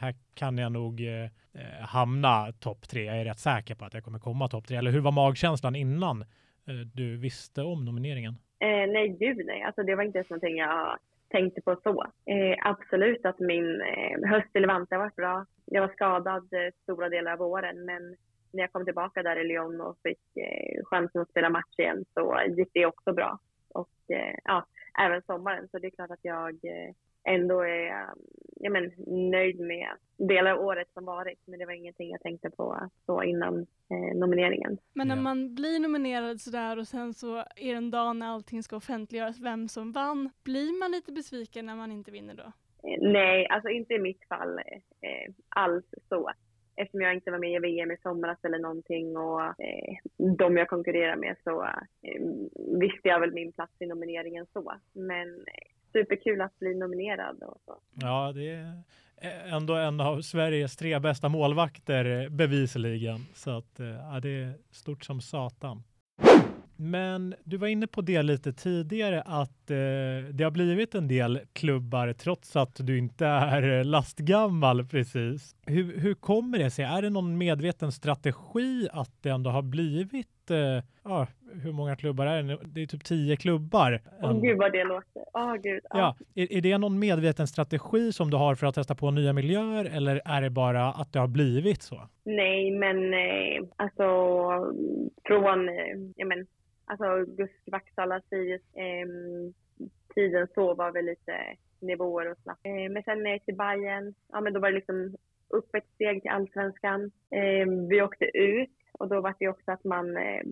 här 0.00 0.14
kan 0.34 0.58
jag 0.58 0.72
nog 0.72 1.00
eh, 1.00 1.24
eh, 1.24 1.80
hamna 1.80 2.52
topp 2.52 2.88
tre. 2.88 3.04
Jag 3.04 3.20
är 3.20 3.24
rätt 3.24 3.38
säker 3.38 3.74
på 3.74 3.84
att 3.84 3.94
jag 3.94 4.04
kommer 4.04 4.18
komma 4.18 4.48
topp 4.48 4.66
tre. 4.66 4.76
Eller 4.76 4.90
hur 4.90 5.00
var 5.00 5.12
magkänslan 5.12 5.76
innan 5.76 6.22
eh, 6.66 6.74
du 6.94 7.16
visste 7.16 7.62
om 7.62 7.84
nomineringen? 7.84 8.34
Eh, 8.58 8.92
nej, 8.92 9.08
gud 9.08 9.46
nej. 9.46 9.62
Alltså, 9.62 9.82
det 9.82 9.94
var 9.94 10.02
inte 10.02 10.18
ens 10.18 10.30
någonting 10.30 10.56
jag 10.56 10.98
tänkte 11.28 11.60
på 11.60 11.76
så. 11.82 12.04
Eh, 12.04 12.56
absolut 12.62 13.26
att 13.26 13.38
min 13.38 13.80
eh, 13.80 14.30
höst 14.30 14.56
i 14.56 14.60
Levante 14.60 14.94
har 14.94 15.02
varit 15.02 15.16
bra. 15.16 15.46
Jag 15.64 15.80
var 15.82 15.92
skadad 15.92 16.52
eh, 16.52 16.72
stora 16.82 17.08
delar 17.08 17.32
av 17.32 17.42
åren, 17.42 17.84
men 17.84 18.16
när 18.52 18.62
jag 18.62 18.72
kom 18.72 18.84
tillbaka 18.84 19.22
där 19.22 19.36
i 19.36 19.48
Lyon 19.48 19.80
och 19.80 19.96
fick 20.02 20.36
eh, 20.36 20.84
chansen 20.84 21.20
att 21.20 21.30
spela 21.30 21.50
match 21.50 21.78
igen 21.78 22.04
så 22.14 22.40
gick 22.56 22.70
det 22.72 22.86
också 22.86 23.12
bra. 23.12 23.38
Och 23.68 23.96
eh, 24.08 24.34
ja, 24.44 24.66
även 24.98 25.22
sommaren. 25.22 25.68
Så 25.70 25.78
det 25.78 25.86
är 25.86 25.90
klart 25.90 26.10
att 26.10 26.24
jag 26.24 26.54
eh, 26.64 26.94
ändå 27.26 27.60
är 27.60 28.06
ja, 28.60 28.70
men, 28.70 28.92
nöjd 29.30 29.60
med 29.60 29.88
delar 30.16 30.50
av 30.52 30.60
året 30.60 30.88
som 30.94 31.04
varit. 31.04 31.38
Men 31.44 31.58
det 31.58 31.66
var 31.66 31.72
ingenting 31.72 32.10
jag 32.10 32.20
tänkte 32.20 32.50
på 32.50 32.90
så 33.06 33.22
innan 33.22 33.66
eh, 33.90 34.18
nomineringen. 34.18 34.78
Men 34.92 35.08
när 35.08 35.16
man 35.16 35.54
blir 35.54 35.80
nominerad 35.80 36.40
sådär 36.40 36.78
och 36.78 36.86
sen 36.86 37.14
så 37.14 37.36
är 37.38 37.70
det 37.70 37.72
en 37.72 37.90
dag 37.90 38.16
när 38.16 38.26
allting 38.26 38.62
ska 38.62 38.76
offentliggöras 38.76 39.40
vem 39.40 39.68
som 39.68 39.92
vann, 39.92 40.30
blir 40.44 40.78
man 40.80 40.90
lite 40.90 41.12
besviken 41.12 41.66
när 41.66 41.76
man 41.76 41.92
inte 41.92 42.10
vinner 42.10 42.34
då? 42.34 42.52
Eh, 42.88 43.12
nej, 43.12 43.46
alltså 43.46 43.68
inte 43.68 43.94
i 43.94 43.98
mitt 43.98 44.28
fall 44.28 44.58
eh, 44.58 45.34
alls 45.48 45.84
så. 46.08 46.30
Eftersom 46.78 47.00
jag 47.00 47.14
inte 47.14 47.30
var 47.30 47.38
med 47.38 47.52
i 47.52 47.58
VM 47.58 47.90
i 47.90 47.96
somras 47.96 48.44
eller 48.44 48.58
någonting 48.58 49.16
och 49.16 49.42
eh, 49.42 49.96
de 50.38 50.56
jag 50.56 50.68
konkurrerar 50.68 51.16
med 51.16 51.36
så 51.44 51.62
eh, 52.02 52.22
visste 52.80 53.08
jag 53.08 53.20
väl 53.20 53.32
min 53.32 53.52
plats 53.52 53.72
i 53.78 53.86
nomineringen 53.86 54.46
så. 54.52 54.72
Men 54.92 55.28
eh, 55.28 55.75
superkul 55.96 56.40
att 56.40 56.58
bli 56.58 56.74
nominerad 56.74 57.42
och 57.42 57.60
så. 57.64 57.76
Ja, 57.94 58.32
det 58.34 58.48
är 58.50 59.54
ändå 59.56 59.74
en 59.74 60.00
av 60.00 60.20
Sveriges 60.20 60.76
tre 60.76 60.98
bästa 60.98 61.28
målvakter 61.28 62.28
bevisligen. 62.28 63.26
Så 63.34 63.50
att 63.50 63.80
eh, 63.80 63.86
ja, 63.86 64.20
det 64.20 64.28
är 64.28 64.52
stort 64.70 65.04
som 65.04 65.20
satan. 65.20 65.82
Men 66.78 67.34
du 67.44 67.56
var 67.56 67.68
inne 67.68 67.86
på 67.86 68.00
det 68.00 68.22
lite 68.22 68.52
tidigare 68.52 69.22
att 69.22 69.70
eh, 69.70 69.76
det 70.32 70.44
har 70.44 70.50
blivit 70.50 70.94
en 70.94 71.08
del 71.08 71.40
klubbar 71.52 72.12
trots 72.12 72.56
att 72.56 72.76
du 72.76 72.98
inte 72.98 73.26
är 73.26 73.84
lastgammal 73.84 74.86
precis. 74.86 75.56
Hur, 75.66 75.98
hur 75.98 76.14
kommer 76.14 76.58
det 76.58 76.70
sig? 76.70 76.84
Är 76.84 77.02
det 77.02 77.10
någon 77.10 77.38
medveten 77.38 77.92
strategi 77.92 78.88
att 78.92 79.22
det 79.22 79.30
ändå 79.30 79.50
har 79.50 79.62
blivit, 79.62 80.50
eh, 80.50 80.84
ja, 81.02 81.26
hur 81.62 81.72
många 81.72 81.96
klubbar 81.96 82.26
är 82.26 82.36
det 82.36 82.42
nu? 82.42 82.58
Det 82.62 82.82
är 82.82 82.86
typ 82.86 83.04
tio 83.04 83.36
klubbar. 83.36 84.00
Åh 84.22 84.30
ändå. 84.30 84.40
gud 84.40 84.58
vad 84.58 84.72
det 84.72 84.84
låter. 84.84 85.24
Åh 85.34 85.54
gud. 85.54 85.80
Ja, 85.90 86.16
är, 86.34 86.52
är 86.52 86.60
det 86.60 86.78
någon 86.78 86.98
medveten 86.98 87.46
strategi 87.46 88.12
som 88.12 88.30
du 88.30 88.36
har 88.36 88.54
för 88.54 88.66
att 88.66 88.74
testa 88.74 88.94
på 88.94 89.10
nya 89.10 89.32
miljöer 89.32 89.84
eller 89.84 90.22
är 90.24 90.42
det 90.42 90.50
bara 90.50 90.88
att 90.88 91.12
det 91.12 91.18
har 91.18 91.28
blivit 91.28 91.82
så? 91.82 92.08
Nej, 92.24 92.70
men 92.70 93.14
eh, 93.14 93.68
alltså 93.76 94.04
från, 95.24 95.68
eh, 95.68 96.26
men, 96.26 96.46
alltså 96.84 97.24
Gust, 97.36 97.62
Vaksala, 97.66 98.20
Sirius, 98.28 98.62
eh, 98.74 99.08
tiden 100.14 100.48
så 100.54 100.74
var 100.74 100.92
väl 100.92 101.04
lite 101.04 101.32
nivåer 101.80 102.30
och 102.30 102.38
snabbt. 102.42 102.66
Eh, 102.66 102.92
men 102.92 103.02
sen 103.02 103.22
ner 103.22 103.38
till 103.38 103.56
Bayern, 103.56 104.14
ja 104.32 104.40
men 104.40 104.52
då 104.52 104.60
var 104.60 104.68
det 104.70 104.74
liksom 104.74 105.14
upp 105.48 105.74
ett 105.74 105.88
steg 105.94 106.22
till 106.22 106.30
allsvenskan. 106.30 107.10
Eh, 107.30 107.66
vi 107.90 108.02
åkte 108.02 108.24
ut 108.38 108.70
och 108.98 109.08
då 109.08 109.20
var 109.20 109.34
det 109.38 109.48
också 109.48 109.70
att 109.70 109.84
man 109.84 110.16
eh, 110.16 110.42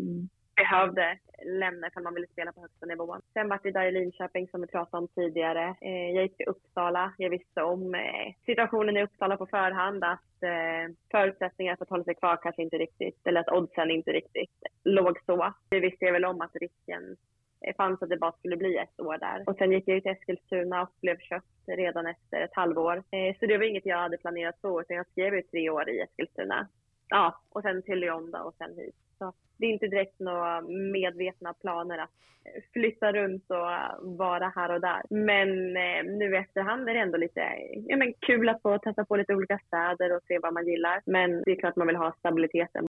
behövde 0.56 1.18
lämna 1.44 1.86
ifall 1.86 2.02
man 2.02 2.14
ville 2.14 2.26
spela 2.26 2.52
på 2.52 2.60
högsta 2.60 2.86
nivån. 2.86 3.20
Sen 3.32 3.48
var 3.48 3.60
det 3.62 3.70
där 3.70 3.86
i 3.86 3.92
Linköping 3.92 4.48
som 4.48 4.60
vi 4.60 4.66
pratade 4.66 5.02
om 5.02 5.08
tidigare. 5.08 5.76
Eh, 5.80 6.10
jag 6.10 6.22
gick 6.22 6.36
till 6.36 6.48
Uppsala. 6.48 7.12
Jag 7.18 7.30
visste 7.30 7.62
om 7.62 7.94
eh, 7.94 8.34
situationen 8.46 8.96
i 8.96 9.02
Uppsala 9.02 9.36
på 9.36 9.46
förhand 9.46 10.04
att 10.04 10.42
eh, 10.42 10.94
för 11.10 11.82
att 11.82 11.88
hålla 11.88 12.04
sig 12.04 12.14
kvar 12.14 12.38
kanske 12.42 12.62
inte 12.62 12.78
riktigt, 12.78 13.26
eller 13.26 13.40
att 13.40 13.52
oddsen 13.52 13.90
inte 13.90 14.12
riktigt 14.12 14.62
låg 14.84 15.18
så. 15.26 15.54
Det 15.68 15.80
visste 15.80 16.04
jag 16.04 16.12
väl 16.12 16.24
om 16.24 16.40
att 16.40 16.56
risken 16.56 17.16
fanns 17.76 18.02
att 18.02 18.08
det 18.08 18.16
bara 18.16 18.32
skulle 18.32 18.56
bli 18.56 18.76
ett 18.76 19.00
år 19.00 19.18
där. 19.18 19.44
Och 19.46 19.56
sen 19.56 19.72
gick 19.72 19.88
jag 19.88 20.02
till 20.02 20.12
Eskilstuna 20.12 20.82
och 20.82 20.88
blev 21.00 21.18
köpt 21.18 21.46
redan 21.66 22.06
efter 22.06 22.40
ett 22.40 22.54
halvår. 22.54 22.96
Eh, 22.96 23.36
så 23.40 23.46
det 23.46 23.58
var 23.58 23.64
inget 23.64 23.86
jag 23.86 23.98
hade 23.98 24.18
planerat 24.18 24.60
så, 24.60 24.80
utan 24.80 24.96
jag 24.96 25.06
skrev 25.06 25.34
ju 25.34 25.42
tre 25.42 25.70
år 25.70 25.90
i 25.90 26.00
Eskilstuna. 26.00 26.68
Ja, 27.08 27.40
och 27.48 27.62
sen 27.62 27.82
till 27.82 27.98
Lyon 27.98 28.34
och 28.34 28.54
sen 28.58 28.76
hit. 28.76 28.94
Så 29.18 29.32
det 29.56 29.66
är 29.66 29.70
inte 29.70 29.86
direkt 29.88 30.20
några 30.20 30.60
medvetna 30.92 31.52
planer 31.54 31.98
att 31.98 32.10
flytta 32.72 33.12
runt 33.12 33.44
och 33.50 33.66
vara 34.18 34.52
här 34.56 34.70
och 34.74 34.80
där. 34.80 35.02
Men 35.10 35.48
eh, 35.76 36.04
nu 36.18 36.34
i 36.34 36.36
efterhand 36.36 36.88
är 36.88 36.94
det 36.94 37.00
ändå 37.00 37.18
lite 37.18 37.40
ja, 37.86 37.96
men 37.96 38.12
kul 38.20 38.48
att 38.48 38.62
få 38.62 38.78
testa 38.78 39.04
på 39.04 39.16
lite 39.16 39.34
olika 39.34 39.58
städer 39.66 40.16
och 40.16 40.22
se 40.28 40.38
vad 40.38 40.52
man 40.54 40.66
gillar. 40.66 41.00
Men 41.06 41.42
det 41.46 41.50
är 41.52 41.56
klart 41.60 41.76
man 41.76 41.86
vill 41.86 41.96
ha 41.96 42.12
stabiliteten. 42.18 42.86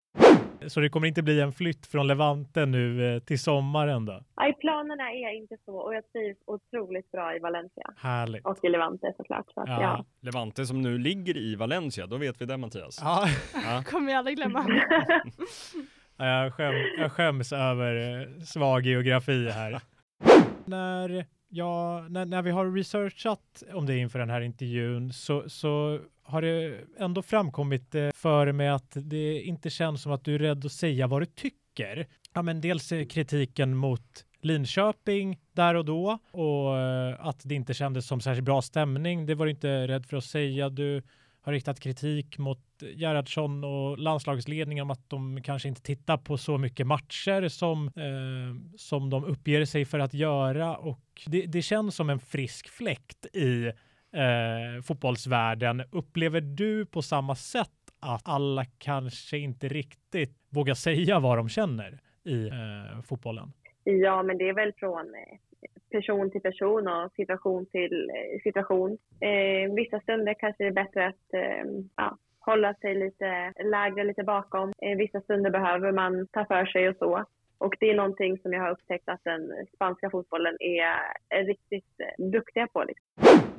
Så 0.66 0.80
det 0.80 0.88
kommer 0.88 1.06
inte 1.08 1.22
bli 1.22 1.40
en 1.40 1.52
flytt 1.52 1.86
från 1.86 2.06
Levante 2.06 2.66
nu 2.66 3.14
eh, 3.14 3.20
till 3.22 3.38
sommaren 3.38 4.06
då? 4.06 4.24
Nej, 4.36 4.54
planerna 4.60 5.10
är 5.12 5.36
inte 5.36 5.56
så 5.64 5.76
och 5.76 5.94
jag 5.94 6.12
trivs 6.12 6.38
otroligt 6.46 7.10
bra 7.12 7.36
i 7.36 7.38
Valencia. 7.38 7.92
Härligt. 7.96 8.46
Och 8.46 8.58
i 8.64 8.68
Levante 8.68 9.12
såklart. 9.16 9.50
Så 9.54 9.60
att, 9.60 9.68
Ja. 9.68 9.82
ja. 9.82 10.04
Levante 10.20 10.66
som 10.66 10.82
nu 10.82 10.98
ligger 10.98 11.36
i 11.36 11.54
Valencia, 11.56 12.06
då 12.06 12.16
vet 12.16 12.40
vi 12.40 12.44
det 12.46 12.56
Mattias. 12.56 12.98
Ja, 13.02 13.26
Ja. 13.54 13.82
kommer 13.90 14.06
vi 14.06 14.12
aldrig 14.12 14.36
glömma. 14.36 14.66
jag, 16.16 16.54
skäm, 16.54 16.74
jag 16.98 17.12
skäms 17.12 17.52
över 17.52 18.20
eh, 18.20 18.44
svag 18.44 18.86
geografi 18.86 19.50
här. 19.50 19.80
när, 20.64 21.26
jag, 21.48 22.10
när, 22.10 22.24
när 22.24 22.42
vi 22.42 22.50
har 22.50 22.72
researchat 22.72 23.62
om 23.72 23.86
det 23.86 23.96
inför 23.96 24.18
den 24.18 24.30
här 24.30 24.40
intervjun 24.40 25.12
så, 25.12 25.50
så 25.50 26.00
har 26.22 26.42
det 26.42 26.80
ändå 26.98 27.22
framkommit 27.22 27.94
eh, 27.94 28.10
för 28.14 28.52
mig 28.52 28.68
att 28.68 28.92
det 28.94 29.40
inte 29.40 29.70
känns 29.70 30.02
som 30.02 30.12
att 30.12 30.24
du 30.24 30.34
är 30.34 30.38
rädd 30.38 30.64
att 30.64 30.72
säga 30.72 31.06
vad 31.06 31.22
du 31.22 31.26
tycker. 31.26 32.06
Ja, 32.32 32.42
men 32.42 32.60
dels 32.60 32.88
kritiken 32.88 33.76
mot 33.76 34.24
Linköping 34.40 35.40
där 35.52 35.74
och 35.74 35.84
då 35.84 36.18
och 36.30 36.78
eh, 36.78 37.26
att 37.26 37.40
det 37.44 37.54
inte 37.54 37.74
kändes 37.74 38.06
som 38.06 38.20
särskilt 38.20 38.44
bra 38.44 38.62
stämning. 38.62 39.26
Det 39.26 39.34
var 39.34 39.46
du 39.46 39.50
inte 39.50 39.88
rädd 39.88 40.06
för 40.06 40.16
att 40.16 40.24
säga. 40.24 40.68
Du 40.68 41.02
har 41.44 41.52
riktat 41.52 41.80
kritik 41.80 42.38
mot 42.38 42.58
Gerhardsson 42.80 43.64
och 43.64 43.98
landslagsledningen 43.98 44.82
om 44.82 44.90
att 44.90 45.10
de 45.10 45.42
kanske 45.42 45.68
inte 45.68 45.82
tittar 45.82 46.16
på 46.16 46.36
så 46.36 46.58
mycket 46.58 46.86
matcher 46.86 47.48
som, 47.48 47.86
eh, 47.86 48.76
som 48.76 49.10
de 49.10 49.24
uppger 49.24 49.64
sig 49.64 49.84
för 49.84 49.98
att 49.98 50.14
göra 50.14 50.76
och 50.76 51.22
det, 51.26 51.46
det 51.46 51.62
känns 51.62 51.94
som 51.94 52.10
en 52.10 52.18
frisk 52.18 52.68
fläkt 52.68 53.26
i 53.26 53.66
eh, 54.12 54.82
fotbollsvärlden. 54.84 55.82
Upplever 55.90 56.40
du 56.40 56.86
på 56.86 57.02
samma 57.02 57.34
sätt 57.34 57.70
att 58.00 58.22
alla 58.24 58.64
kanske 58.78 59.38
inte 59.38 59.68
riktigt 59.68 60.38
vågar 60.48 60.74
säga 60.74 61.18
vad 61.18 61.38
de 61.38 61.48
känner 61.48 62.00
i 62.24 62.48
eh, 62.48 63.02
fotbollen? 63.02 63.52
Ja, 63.84 64.22
men 64.22 64.38
det 64.38 64.48
är 64.48 64.54
väl 64.54 64.72
från 64.72 65.14
eh, 65.14 65.38
person 65.96 66.30
till 66.30 66.40
person 66.50 66.88
och 66.88 67.12
situation 67.20 67.66
till 67.66 68.10
eh, 68.16 68.42
situation. 68.42 68.90
Eh, 69.20 69.74
vissa 69.80 70.00
stunder 70.00 70.34
kanske 70.34 70.64
det 70.64 70.68
är 70.68 70.82
bättre 70.82 71.06
att 71.06 71.26
eh, 71.42 71.64
ja, 71.96 72.18
hålla 72.38 72.74
sig 72.74 72.94
lite 72.94 73.52
lägre, 73.64 74.04
lite 74.04 74.24
bakom. 74.24 74.72
Eh, 74.82 74.96
vissa 74.98 75.20
stunder 75.20 75.50
behöver 75.50 75.92
man 75.92 76.26
ta 76.26 76.44
för 76.44 76.66
sig 76.66 76.88
och 76.88 76.96
så. 76.96 77.24
Och 77.58 77.74
det 77.80 77.90
är 77.90 77.94
någonting 77.94 78.38
som 78.38 78.52
jag 78.52 78.60
har 78.60 78.70
upptäckt 78.70 79.08
att 79.08 79.24
den 79.24 79.42
spanska 79.74 80.10
fotbollen 80.10 80.56
är, 80.60 80.82
är 81.38 81.44
riktigt 81.44 81.94
eh, 81.98 82.24
duktiga 82.30 82.66
på. 82.72 82.84
Liksom. 82.84 83.06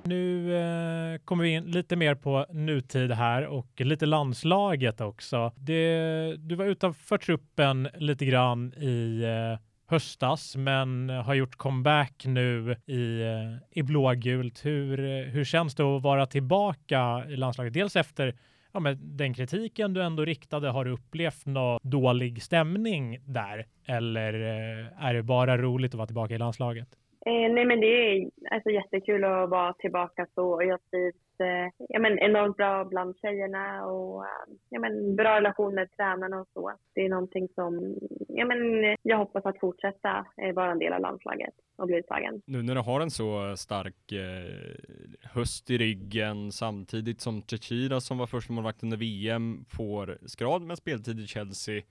Nu 0.04 0.56
eh, 0.56 1.20
kommer 1.26 1.44
vi 1.44 1.50
in 1.50 1.64
lite 1.64 1.96
mer 1.96 2.16
på 2.16 2.46
nutid 2.50 3.12
här 3.12 3.48
och 3.48 3.68
lite 3.78 4.06
landslaget 4.06 5.02
också. 5.02 5.52
Det, 5.56 6.36
du 6.38 6.56
var 6.56 6.66
utanför 6.66 7.18
truppen 7.18 7.90
lite 7.94 8.26
grann 8.26 8.74
i 8.74 9.24
eh, 9.24 9.60
höstas 9.88 10.56
men 10.56 11.10
har 11.10 11.34
gjort 11.34 11.56
comeback 11.56 12.24
nu 12.26 12.76
i, 12.86 13.22
eh, 13.22 13.80
i 13.80 13.84
blågult. 13.84 14.66
Hur, 14.66 15.00
eh, 15.00 15.26
hur 15.26 15.44
känns 15.44 15.76
det 15.76 15.84
att 15.84 16.04
vara 16.04 16.26
tillbaka 16.26 17.24
i 17.30 17.36
landslaget? 17.36 17.74
Dels 17.74 17.96
efter 17.96 18.34
ja, 18.76 18.80
men 18.80 19.18
den 19.18 19.34
kritiken 19.34 19.94
du 19.94 20.04
ändå 20.04 20.26
riktade, 20.26 20.70
har 20.70 20.86
du 20.86 20.92
upplevt 20.92 21.46
någon 21.46 21.80
dålig 21.84 22.42
stämning 22.42 23.20
där? 23.26 23.66
Eller 23.88 24.34
eh, 24.34 25.06
är 25.06 25.14
det 25.14 25.24
bara 25.24 25.58
roligt 25.58 25.92
att 25.92 25.98
vara 25.98 26.08
tillbaka 26.08 26.34
i 26.36 26.38
landslaget? 26.38 26.88
Eh, 27.26 27.54
nej 27.54 27.66
men 27.66 27.80
det 27.80 27.88
är 27.88 28.30
alltså, 28.52 28.70
jättekul 28.70 29.24
att 29.24 29.50
vara 29.50 29.74
tillbaka 29.74 30.28
så 30.36 30.62
jag 30.64 30.80
trivs 30.92 31.25
Eh, 31.40 31.86
ja, 31.90 32.00
men, 32.00 32.20
enormt 32.20 32.58
bra 32.58 32.86
bland 32.86 33.16
tjejerna 33.18 33.86
och 33.86 34.26
eh, 34.26 34.30
ja, 34.70 34.80
men, 34.80 35.16
bra 35.16 35.36
relation 35.36 35.76
med 35.76 35.92
tränarna 35.92 36.40
och 36.40 36.48
så. 36.54 36.74
Det 36.94 37.02
är 37.02 37.10
någonting 37.10 37.48
som 37.56 37.96
ja, 38.28 38.46
men, 38.46 38.58
jag 39.02 39.18
hoppas 39.18 39.46
att 39.46 39.60
fortsätta 39.60 40.26
eh, 40.42 40.54
vara 40.54 40.72
en 40.72 40.80
del 40.80 40.94
av 40.94 41.02
landslaget 41.02 41.54
och 41.78 41.88
bli 41.88 41.98
uttagen. 41.98 42.42
Nu 42.46 42.64
när 42.64 42.76
du 42.76 42.82
har 42.82 43.02
en 43.02 43.12
så 43.12 43.58
stark 43.58 44.12
eh, 44.12 45.30
höst 45.34 45.70
i 45.70 45.78
ryggen 45.78 46.52
samtidigt 46.52 47.22
som 47.22 47.42
Chechira 47.42 48.02
som 48.02 48.18
var 48.18 48.28
första 48.28 48.54
målvakt 48.54 48.84
under 48.84 48.98
VM 48.98 49.66
får 49.70 50.18
skrad 50.26 50.62
med 50.62 50.78
speltid 50.78 51.20
i 51.20 51.28
Chelsea. 51.28 51.82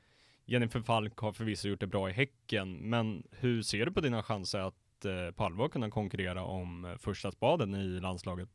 Jennifer 0.47 0.81
Falk 0.81 1.19
har 1.19 1.33
förvisso 1.33 1.69
gjort 1.69 1.81
det 1.81 1.87
bra 1.87 2.11
i 2.11 2.13
Häcken, 2.13 2.77
men 2.77 3.23
hur 3.31 3.63
ser 3.63 3.87
du 3.87 3.93
på 3.93 4.01
dina 4.01 4.23
chanser 4.23 4.59
att 4.59 5.05
eh, 5.05 5.35
på 5.37 5.45
allvar 5.45 5.69
kunna 5.69 5.91
konkurrera 5.91 6.45
om 6.45 6.85
eh, 6.85 6.97
första 6.99 7.31
spaden 7.31 7.75
i 7.75 8.01
landslaget? 8.01 8.49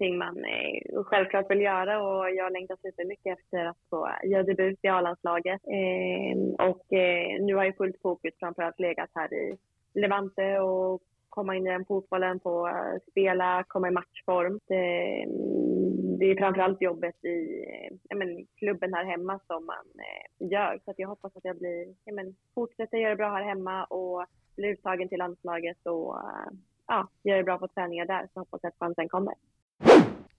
Någonting 0.00 0.18
man 0.18 0.44
eh, 0.44 1.04
självklart 1.04 1.50
vill 1.50 1.60
göra 1.60 2.02
och 2.02 2.30
jag 2.30 2.52
längtar 2.52 2.76
supermycket 2.82 3.38
efter 3.38 3.64
att 3.64 3.76
få 3.90 4.08
göra 4.24 4.42
debut 4.42 4.78
i 4.82 4.88
A-landslaget. 4.88 5.60
Eh, 5.66 6.68
och 6.68 6.92
eh, 6.92 7.44
nu 7.44 7.54
har 7.54 7.64
ju 7.64 7.72
fullt 7.72 8.02
fokus 8.02 8.34
framförallt 8.38 8.80
legat 8.80 9.10
här 9.14 9.34
i 9.34 9.56
Levante 9.94 10.58
och 10.58 11.02
komma 11.28 11.56
in 11.56 11.66
i 11.66 11.70
den 11.70 11.84
fotbollen, 11.84 12.40
få 12.40 12.68
eh, 12.68 13.00
spela, 13.10 13.64
komma 13.68 13.88
i 13.88 13.90
matchform. 13.90 14.60
Det, 14.66 14.76
det 16.18 16.30
är 16.30 16.36
framförallt 16.38 16.82
jobbet 16.82 17.24
i 17.24 17.64
eh, 18.10 18.16
men, 18.16 18.46
klubben 18.56 18.94
här 18.94 19.04
hemma 19.04 19.40
som 19.46 19.66
man 19.66 19.86
eh, 19.98 20.50
gör. 20.50 20.80
Så 20.84 20.90
att 20.90 20.98
jag 20.98 21.08
hoppas 21.08 21.36
att 21.36 21.44
jag 21.44 21.58
blir, 21.58 21.94
ja, 22.04 22.12
men, 22.12 22.34
fortsätter 22.54 22.98
göra 22.98 23.16
bra 23.16 23.30
här 23.30 23.44
hemma 23.44 23.84
och 23.84 24.26
blir 24.56 24.68
uttagen 24.68 25.08
till 25.08 25.18
landslaget 25.18 25.86
och 25.86 26.16
eh, 26.16 26.52
ja, 26.86 27.08
gör 27.22 27.36
det 27.36 27.44
bra 27.44 27.58
på 27.58 27.68
träningar 27.68 28.06
där 28.06 28.28
så 28.34 28.40
hoppas 28.40 28.60
jag 28.62 28.70
att 28.70 28.78
chansen 28.78 29.08
kommer. 29.08 29.34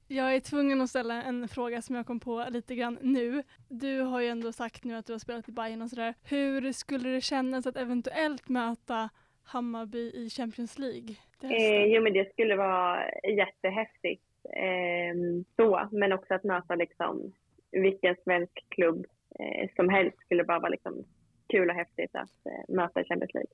Jag 0.07 0.35
är 0.35 0.39
tvungen 0.39 0.81
att 0.81 0.89
ställa 0.89 1.23
en 1.23 1.47
fråga 1.47 1.81
som 1.81 1.95
jag 1.95 2.05
kom 2.05 2.19
på 2.19 2.45
lite 2.49 2.75
grann 2.75 2.97
nu. 3.01 3.43
Du 3.69 3.99
har 3.99 4.21
ju 4.21 4.27
ändå 4.27 4.51
sagt 4.51 4.83
nu 4.83 4.95
att 4.95 5.05
du 5.05 5.13
har 5.13 5.19
spelat 5.19 5.49
i 5.49 5.51
Bayern 5.51 5.81
och 5.81 5.89
sådär. 5.89 6.13
Hur 6.23 6.71
skulle 6.71 7.09
det 7.09 7.21
kännas 7.21 7.67
att 7.67 7.77
eventuellt 7.77 8.49
möta 8.49 9.09
Hammarby 9.43 10.11
i 10.13 10.29
Champions 10.29 10.79
League? 10.79 11.15
Eh, 11.41 11.85
jo, 11.85 12.03
men 12.03 12.13
det 12.13 12.31
skulle 12.31 12.55
vara 12.55 12.99
jättehäftigt. 13.37 14.23
Eh, 14.43 15.15
så, 15.55 15.89
men 15.91 16.13
också 16.13 16.33
att 16.33 16.43
möta 16.43 16.75
liksom 16.75 17.33
vilken 17.71 18.15
svensk 18.23 18.65
klubb 18.69 19.05
eh, 19.39 19.69
som 19.75 19.89
helst 19.89 20.17
skulle 20.19 20.43
bara 20.43 20.59
vara 20.59 20.69
liksom 20.69 21.05
kul 21.49 21.69
och 21.69 21.75
häftigt 21.75 22.15
att 22.15 22.45
eh, 22.45 22.75
möta 22.75 23.01
i 23.01 23.03
Champions 23.03 23.33
League. 23.33 23.49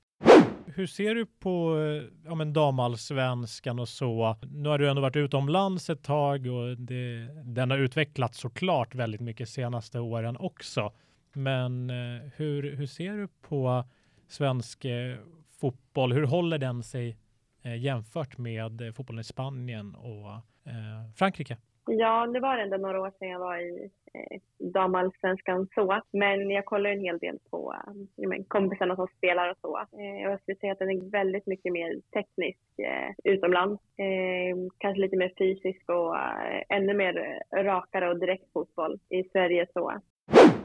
Hur 0.66 0.86
ser 0.86 1.14
du 1.14 1.26
på 1.26 1.78
eh, 1.78 2.02
ja, 2.24 2.34
men 2.34 2.52
damallsvenskan 2.52 3.78
och 3.78 3.88
så? 3.88 4.36
Nu 4.52 4.68
har 4.68 4.78
du 4.78 4.90
ändå 4.90 5.02
varit 5.02 5.16
utomlands 5.16 5.90
ett 5.90 6.02
tag 6.02 6.46
och 6.46 6.78
det, 6.78 7.28
den 7.44 7.70
har 7.70 7.78
utvecklats 7.78 8.38
såklart 8.38 8.94
väldigt 8.94 9.20
mycket 9.20 9.48
senaste 9.48 10.00
åren 10.00 10.36
också. 10.36 10.92
Men 11.32 11.90
eh, 11.90 12.22
hur, 12.36 12.76
hur 12.76 12.86
ser 12.86 13.16
du 13.16 13.28
på 13.28 13.84
svensk 14.28 14.84
eh, 14.84 15.16
fotboll? 15.60 16.12
Hur 16.12 16.22
håller 16.22 16.58
den 16.58 16.82
sig 16.82 17.16
eh, 17.62 17.76
jämfört 17.76 18.38
med 18.38 18.80
eh, 18.80 18.92
fotbollen 18.92 19.20
i 19.20 19.24
Spanien 19.24 19.94
och 19.94 20.30
eh, 20.70 21.12
Frankrike? 21.16 21.56
Ja, 21.86 22.26
nu 22.26 22.40
var 22.40 22.56
det 22.56 22.62
ändå 22.62 22.76
några 22.76 23.00
år 23.00 23.12
sedan 23.18 23.28
jag 23.28 23.38
var 23.38 23.56
i 23.58 23.90
eh, 24.14 24.40
damallsvenskan 24.58 25.68
så. 25.74 26.00
Men 26.10 26.50
jag 26.50 26.64
kollar 26.64 26.90
en 26.90 27.00
hel 27.00 27.18
del 27.18 27.38
på 27.50 27.74
eh, 27.86 28.28
men, 28.28 28.44
kompisarna 28.44 28.96
som 28.96 29.06
spelar 29.06 29.50
och 29.50 29.56
så. 29.60 29.78
Eh, 29.98 30.22
jag 30.22 30.40
skulle 30.40 30.56
säga 30.56 30.72
att 30.72 30.78
den 30.78 30.90
är 30.90 31.10
väldigt 31.10 31.46
mycket 31.46 31.72
mer 31.72 32.00
teknisk 32.12 32.78
eh, 32.78 33.32
utomlands. 33.32 33.82
Eh, 33.98 34.56
kanske 34.78 35.00
lite 35.00 35.16
mer 35.16 35.32
fysisk 35.38 35.88
och 35.88 36.16
eh, 36.16 36.62
ännu 36.68 36.94
mer 36.94 37.42
rakare 37.54 38.10
och 38.10 38.18
direkt 38.18 38.52
fotboll. 38.52 38.98
I 39.08 39.24
Sverige 39.24 39.66
så. 39.72 39.92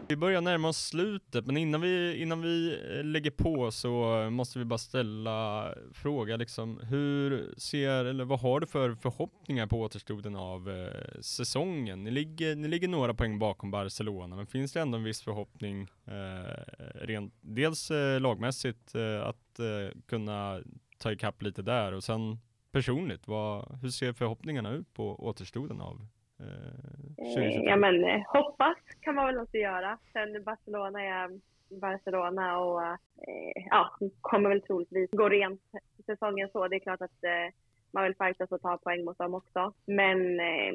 Vi 0.10 0.16
börjar 0.16 0.42
närma 0.42 0.68
oss 0.68 0.88
slutet, 0.88 1.46
men 1.46 1.58
innan 1.58 1.82
vi, 1.82 2.22
innan 2.22 2.42
vi 2.42 2.80
eh, 2.98 3.04
lägger 3.04 3.32
på 3.32 3.72
så 3.72 4.28
måste 4.30 4.60
vi 4.60 4.66
bara 4.66 4.78
ställa 4.78 5.74
fråga 5.94 6.38
liksom, 6.38 6.80
hur 6.80 7.54
ser, 7.58 8.06
eller 8.06 8.26
vad 8.26 8.40
har 8.40 8.60
du 8.60 8.68
för 8.68 8.96
förhoppningar 8.96 9.68
på 9.68 9.82
återstoden 9.82 10.36
av 10.36 10.70
eh, 10.70 11.22
säsongen? 11.22 12.04
Ni 12.04 12.12
ligger, 12.12 12.56
ni 12.56 12.68
ligger 12.68 12.88
några 12.88 13.14
poäng 13.14 13.40
bakom 13.40 13.72
Barcelona, 13.72 14.36
men 14.36 14.48
finns 14.48 14.74
det 14.74 14.82
ändå 14.82 14.98
en 14.98 15.04
viss 15.04 15.22
förhoppning, 15.22 15.88
eh, 16.06 16.86
rent, 16.96 17.34
dels 17.42 17.92
eh, 17.92 18.20
lagmässigt, 18.20 18.96
eh, 18.96 19.28
att 19.28 19.60
eh, 19.60 20.00
kunna 20.08 20.60
ta 20.98 21.12
ikapp 21.12 21.42
lite 21.42 21.62
där 21.62 21.92
och 21.94 22.04
sen 22.04 22.40
personligt, 22.72 23.28
vad, 23.28 23.80
hur 23.82 23.90
ser 23.90 24.14
förhoppningarna 24.14 24.72
ut 24.72 24.94
på 24.94 25.26
återstoden 25.26 25.82
av 25.82 26.08
2023? 26.38 27.70
Ja, 27.70 27.76
men 27.76 28.04
eh, 28.04 28.22
hoppas 28.28 28.78
kan 29.02 29.16
man 29.16 29.26
väl 29.26 29.40
inte 29.40 29.58
göra. 29.58 29.98
Sen 30.14 30.44
Barcelona 30.44 31.02
är 31.02 31.40
Barcelona 31.70 32.60
och 32.60 32.84
eh, 32.84 33.66
ja, 33.70 33.90
kommer 34.22 34.50
väl 34.50 34.62
troligtvis 34.62 35.12
gå 35.12 35.30
rent 35.30 35.62
säsongen 36.06 36.50
så. 36.52 36.68
Det 36.68 36.76
är 36.76 36.80
klart 36.80 37.02
att 37.02 37.24
eh, 37.24 37.54
man 37.92 38.04
vill 38.04 38.16
fightas 38.16 38.52
och 38.52 38.62
ta 38.62 38.78
poäng 38.78 39.06
mot 39.06 39.18
dem 39.18 39.34
också. 39.34 39.74
Men 39.86 40.40
eh, 40.40 40.74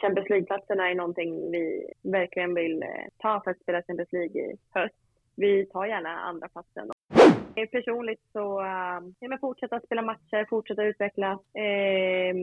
Champions 0.00 0.28
League-platserna 0.28 0.90
är 0.90 0.94
någonting 0.94 1.50
vi 1.50 1.92
verkligen 2.02 2.54
vill 2.54 2.82
eh, 2.82 2.88
ta 3.18 3.40
för 3.44 3.50
att 3.50 3.60
spela 3.60 3.82
Champions 3.82 4.12
League 4.12 4.40
i 4.42 4.56
höst. 4.70 4.94
Vi 5.36 5.66
tar 5.66 5.86
gärna 5.86 6.08
andra 6.08 6.48
platsen. 6.48 6.90
Eh, 7.54 7.68
Personligt 7.68 8.20
så 8.32 8.60
eh, 8.60 9.00
ja, 9.20 9.28
men 9.28 9.38
fortsätta 9.38 9.80
spela 9.80 10.02
matcher, 10.02 10.46
fortsätta 10.50 10.84
utvecklas. 10.84 11.40
Eh, 11.54 12.34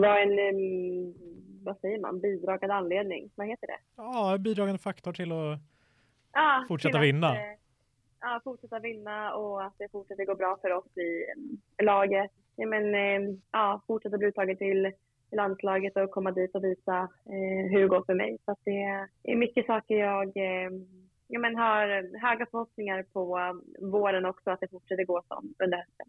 vara 0.00 0.20
en, 0.20 0.38
eh, 0.38 1.14
vad 1.64 1.78
säger 1.80 1.98
man, 2.00 2.20
bidragande 2.20 2.74
anledning. 2.74 3.30
Vad 3.34 3.46
heter 3.46 3.66
det? 3.66 3.78
Ja, 3.96 4.38
bidragande 4.38 4.78
faktor 4.78 5.12
till 5.12 5.32
att 5.32 5.58
Ja, 6.32 6.64
Fortsätta 6.68 6.92
till 6.92 6.98
att, 7.00 7.04
vinna. 7.14 7.36
eh, 7.36 7.56
Ja, 8.20 8.40
fortsätta 8.44 8.78
vinna 8.78 9.34
och 9.34 9.64
att 9.64 9.74
det 9.78 9.88
fortsätter 9.92 10.24
gå 10.26 10.34
bra 10.34 10.58
för 10.60 10.70
oss 10.72 10.96
i 10.96 11.24
eh, 11.78 11.84
laget. 11.84 12.30
Ja, 12.56 12.66
men, 12.66 12.94
eh, 12.94 13.34
ja, 13.52 13.82
fortsätta 13.86 14.18
bli 14.18 14.26
uttagen 14.28 14.56
till 14.56 14.92
landslaget 15.32 15.96
och 15.96 16.10
komma 16.10 16.30
dit 16.30 16.54
och 16.54 16.64
visa 16.64 16.98
eh, 17.26 17.70
hur 17.70 17.80
det 17.80 17.86
går 17.88 18.02
för 18.06 18.14
mig. 18.14 18.38
Så 18.44 18.56
det 18.64 18.82
är 19.32 19.36
mycket 19.36 19.66
saker 19.66 19.94
jag 19.94 20.36
eh, 20.36 20.70
ja, 21.28 21.38
men 21.40 21.56
har 21.56 22.18
höga 22.28 22.46
förhoppningar 22.50 23.02
på 23.12 23.38
eh, 23.38 23.86
våren 23.88 24.24
också, 24.24 24.50
att 24.50 24.60
det 24.60 24.68
fortsätter 24.68 25.04
gå 25.04 25.22
som 25.28 25.54
under 25.58 25.76
hösten. 25.78 26.06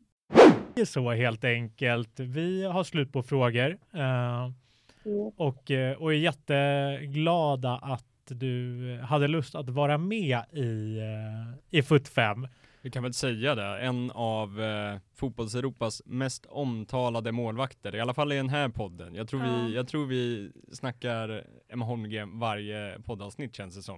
Det 0.76 0.82
är 0.82 0.86
så 0.86 1.12
helt 1.12 1.44
enkelt. 1.44 2.20
Vi 2.20 2.66
har 2.66 2.84
slut 2.84 3.12
på 3.14 3.24
frågor 3.24 3.78
eh, 3.94 4.50
Mm. 5.06 5.32
och, 5.38 5.72
eh, 5.72 5.98
och 5.98 6.14
är 6.14 6.18
jätteglada 6.18 7.76
att 7.78 8.06
du 8.28 9.00
hade 9.04 9.28
lust 9.28 9.56
att 9.56 9.70
vara 9.70 9.98
med 9.98 10.40
i, 10.52 10.98
eh, 11.00 11.78
i 11.80 11.82
FUT 11.84 12.08
5. 12.08 12.48
Vi 12.84 12.91
kan 12.91 13.04
väl 13.04 13.13
säga 13.13 13.56
det, 13.56 13.80
en 13.80 14.12
av 14.12 14.62
eh, 14.62 15.00
fotbolls-Europas 15.15 16.02
mest 16.06 16.46
omtalade 16.50 17.32
målvakter, 17.32 17.96
i 17.96 18.00
alla 18.00 18.13
fall 18.13 18.32
i 18.32 18.36
den 18.36 18.50
här 18.50 18.70
podden. 18.70 19.15
Jag 19.15 19.28
tror, 19.28 19.41
Ja. 19.46 19.48
vi, 19.67 19.76
jag 19.76 19.88
tror 19.88 20.06
vi 20.08 20.52
snackar 20.72 21.44
Emma 21.70 21.86
Holmgren 21.86 22.39
varje 22.39 23.00
poddavsnitt 23.06 23.56
känns 23.56 23.76
det 23.76 23.82
som. 23.82 23.98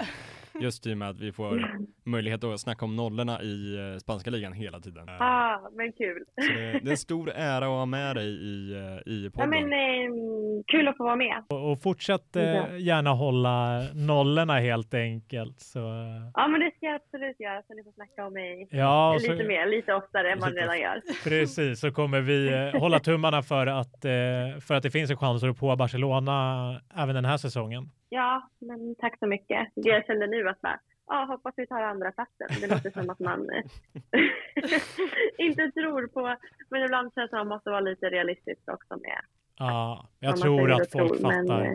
Just 0.62 0.88
i 0.88 0.94
och 0.94 0.98
med 0.98 1.10
att 1.10 1.20
vi 1.20 1.32
får 1.32 1.78
möjlighet 2.04 2.44
att 2.44 2.60
snacka 2.60 2.86
om 2.86 2.96
nollorna 2.96 3.42
i 3.42 3.76
eh, 3.94 3.98
spanska 3.98 4.30
ligan 4.30 4.54
hela 4.54 4.80
tiden. 4.80 5.10
Eh, 5.10 5.22
Ah, 5.22 5.70
men 5.76 5.92
kul. 5.92 6.24
Så 6.42 6.54
det, 6.54 6.72
det 6.72 6.88
är 6.88 6.92
en 6.92 6.98
stor 6.98 7.30
ära 7.36 7.66
att 7.66 7.70
ha 7.72 7.86
med 7.86 8.16
dig 8.16 8.28
i, 8.28 8.74
eh, 8.74 9.12
i 9.14 9.24
Ja, 9.24 9.30
podden. 9.32 9.50
men, 9.50 9.74
eh, 9.74 10.64
kul 10.68 10.88
att 10.88 10.98
få 10.98 11.04
vara 11.04 11.16
med. 11.16 11.44
Och, 11.50 11.72
och 11.72 11.82
fortsätt 11.82 12.36
eh, 12.36 12.44
Ja. 12.44 12.78
gärna 12.78 13.10
hålla 13.10 13.82
nollorna 13.94 14.60
helt 14.60 14.94
enkelt. 14.94 15.60
Så, 15.60 15.80
eh, 15.80 16.30
Ja, 16.34 16.48
men 16.48 16.60
det 16.60 16.72
ska 16.78 16.86
jag 16.86 16.96
absolut 16.96 17.40
göra, 17.40 17.62
så 17.68 17.74
ni 17.74 17.84
får 17.84 17.92
snacka 17.92 18.26
om 18.28 18.34
mig 18.34 18.68
ja, 18.78 19.14
lite 19.14 19.38
så, 19.38 19.44
mer, 19.44 19.66
lite 19.68 19.94
oftare 19.94 20.32
än 20.32 20.40
Lite 20.40 20.52
redan 20.52 20.80
gör. 20.80 21.02
precis, 21.24 21.80
så 21.80 21.92
kommer 21.92 22.22
vi 22.22 22.54
eh, 22.54 22.80
hålla 22.82 23.00
tummarna 23.00 23.44
för 23.44 23.68
att, 23.68 24.06
eh, 24.06 24.60
för 24.62 24.74
att 24.74 24.84
det 24.84 24.92
finns 24.92 25.12
en 25.12 25.18
chans 25.18 25.44
att 25.44 25.60
på 25.60 25.76
Barcelona 25.76 26.82
även 26.96 27.16
den 27.16 27.26
här 27.26 27.38
säsongen. 27.38 27.90
Ja, 28.10 28.50
men 28.60 28.96
tack 28.96 29.20
så 29.20 29.28
mycket. 29.28 29.68
Det 29.76 29.90
jag 29.90 30.06
kände 30.06 30.28
nu 30.28 30.50
att 30.50 30.62
bara, 30.62 30.80
ja, 31.08 31.26
hoppas 31.30 31.54
vi 31.58 31.68
tar 31.68 31.82
andra 31.82 32.12
platsen. 32.12 32.48
Det 32.62 32.68
låter 32.68 32.92
som 33.02 33.10
att 33.10 33.20
man 33.20 33.40
inte 35.38 35.72
tror 35.72 36.08
på, 36.08 36.36
men 36.70 36.84
ibland 36.84 37.14
känns 37.14 37.32
det 37.32 37.38
som 37.38 37.40
att 37.40 37.48
man 37.48 37.56
måste 37.56 37.70
vara 37.70 37.82
lite 37.82 38.06
realistisk 38.10 38.62
också 38.72 38.94
med 38.98 39.20
Ja, 39.58 40.08
jag 40.20 40.30
man 40.30 40.42
tror 40.42 40.72
att 40.72 40.92
folk 40.92 41.18
tror, 41.20 41.32
men, 41.32 41.48
fattar. 41.48 41.66
eh, 41.66 41.72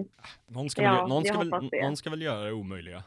någon, 0.46 0.70
ska 0.70 0.82
ja, 0.82 0.92
väl, 1.00 1.08
någon, 1.08 1.24
ska 1.24 1.38
väl, 1.38 1.48
någon 1.82 1.96
ska 1.96 2.10
väl 2.10 2.22
göra 2.22 2.44
det 2.44 2.52
omöjliga. 2.52 3.02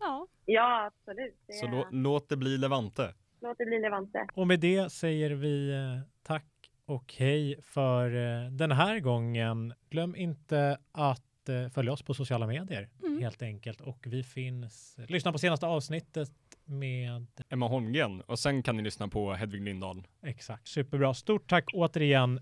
Ja, 0.00 0.26
Ja, 0.46 0.86
absolut. 0.86 1.34
Det 1.46 1.52
Så 1.52 1.66
lå, 1.66 1.86
låt 1.90 2.28
det 2.28 2.36
bli 2.36 2.58
Levante. 2.58 3.14
Låt 3.48 3.58
det 3.58 3.64
bli 3.66 3.80
Levante. 3.80 4.26
Och 4.34 4.46
med 4.46 4.60
det 4.60 4.92
säger 4.92 5.30
vi 5.30 5.70
eh, 5.70 6.00
tack 6.22 6.44
och 6.86 7.14
hej 7.18 7.56
för 7.62 8.06
eh, 8.44 8.50
den 8.50 8.72
här 8.72 9.00
gången. 9.00 9.74
Glöm 9.90 10.16
inte 10.16 10.78
att 10.92 11.48
eh, 11.48 11.68
följa 11.68 11.92
oss 11.92 12.02
på 12.02 12.14
sociala 12.14 12.46
medier 12.46 12.88
Mm. 13.06 13.22
helt 13.22 13.42
enkelt. 13.42 13.80
Och 13.80 14.04
vi 14.06 14.22
finns, 14.22 14.96
lyssna 15.08 15.32
på 15.32 15.38
senaste 15.38 15.66
avsnittet 15.66 16.30
med 16.64 17.26
Emma 17.50 17.68
Holmgren 17.68 18.20
och 18.20 18.38
sen 18.38 18.62
kan 18.62 18.76
ni 18.76 18.82
lyssna 18.82 19.08
på 19.08 19.32
Hedvig 19.32 19.62
Lindahl. 19.62 20.06
exakt 20.22 20.68
superbra. 20.68 21.14
Stort 21.14 21.50
tack 21.50 21.64
återigen. 21.72 22.40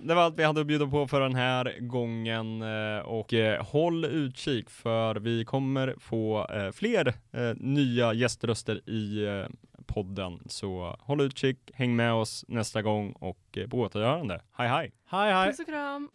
Det 0.00 0.14
var 0.14 0.22
allt 0.22 0.38
vi 0.38 0.44
hade 0.44 0.60
att 0.60 0.66
bjuda 0.66 0.86
på 0.86 1.06
för 1.08 1.20
den 1.20 1.34
här 1.34 1.78
gången 1.80 2.62
och 3.04 3.32
håll 3.60 4.04
utkik 4.04 4.70
för 4.70 5.16
vi 5.16 5.44
kommer 5.44 5.94
få 5.98 6.46
fler 6.74 7.14
nya 7.54 8.12
gäströster 8.12 8.90
i 8.90 9.26
podden. 9.82 10.40
Så 10.46 10.96
håll 11.00 11.20
utkik, 11.20 11.70
häng 11.74 11.96
med 11.96 12.12
oss 12.12 12.44
nästa 12.48 12.82
gång 12.82 13.12
och 13.12 13.38
eh, 13.56 13.68
på 13.68 13.80
återgörande. 13.80 14.40
Hej 14.52 14.68
hej! 14.68 14.92
Hej 15.06 15.32
hej! 15.32 15.46
puss 15.46 15.60
och 15.60 15.66
kram. 15.66 16.08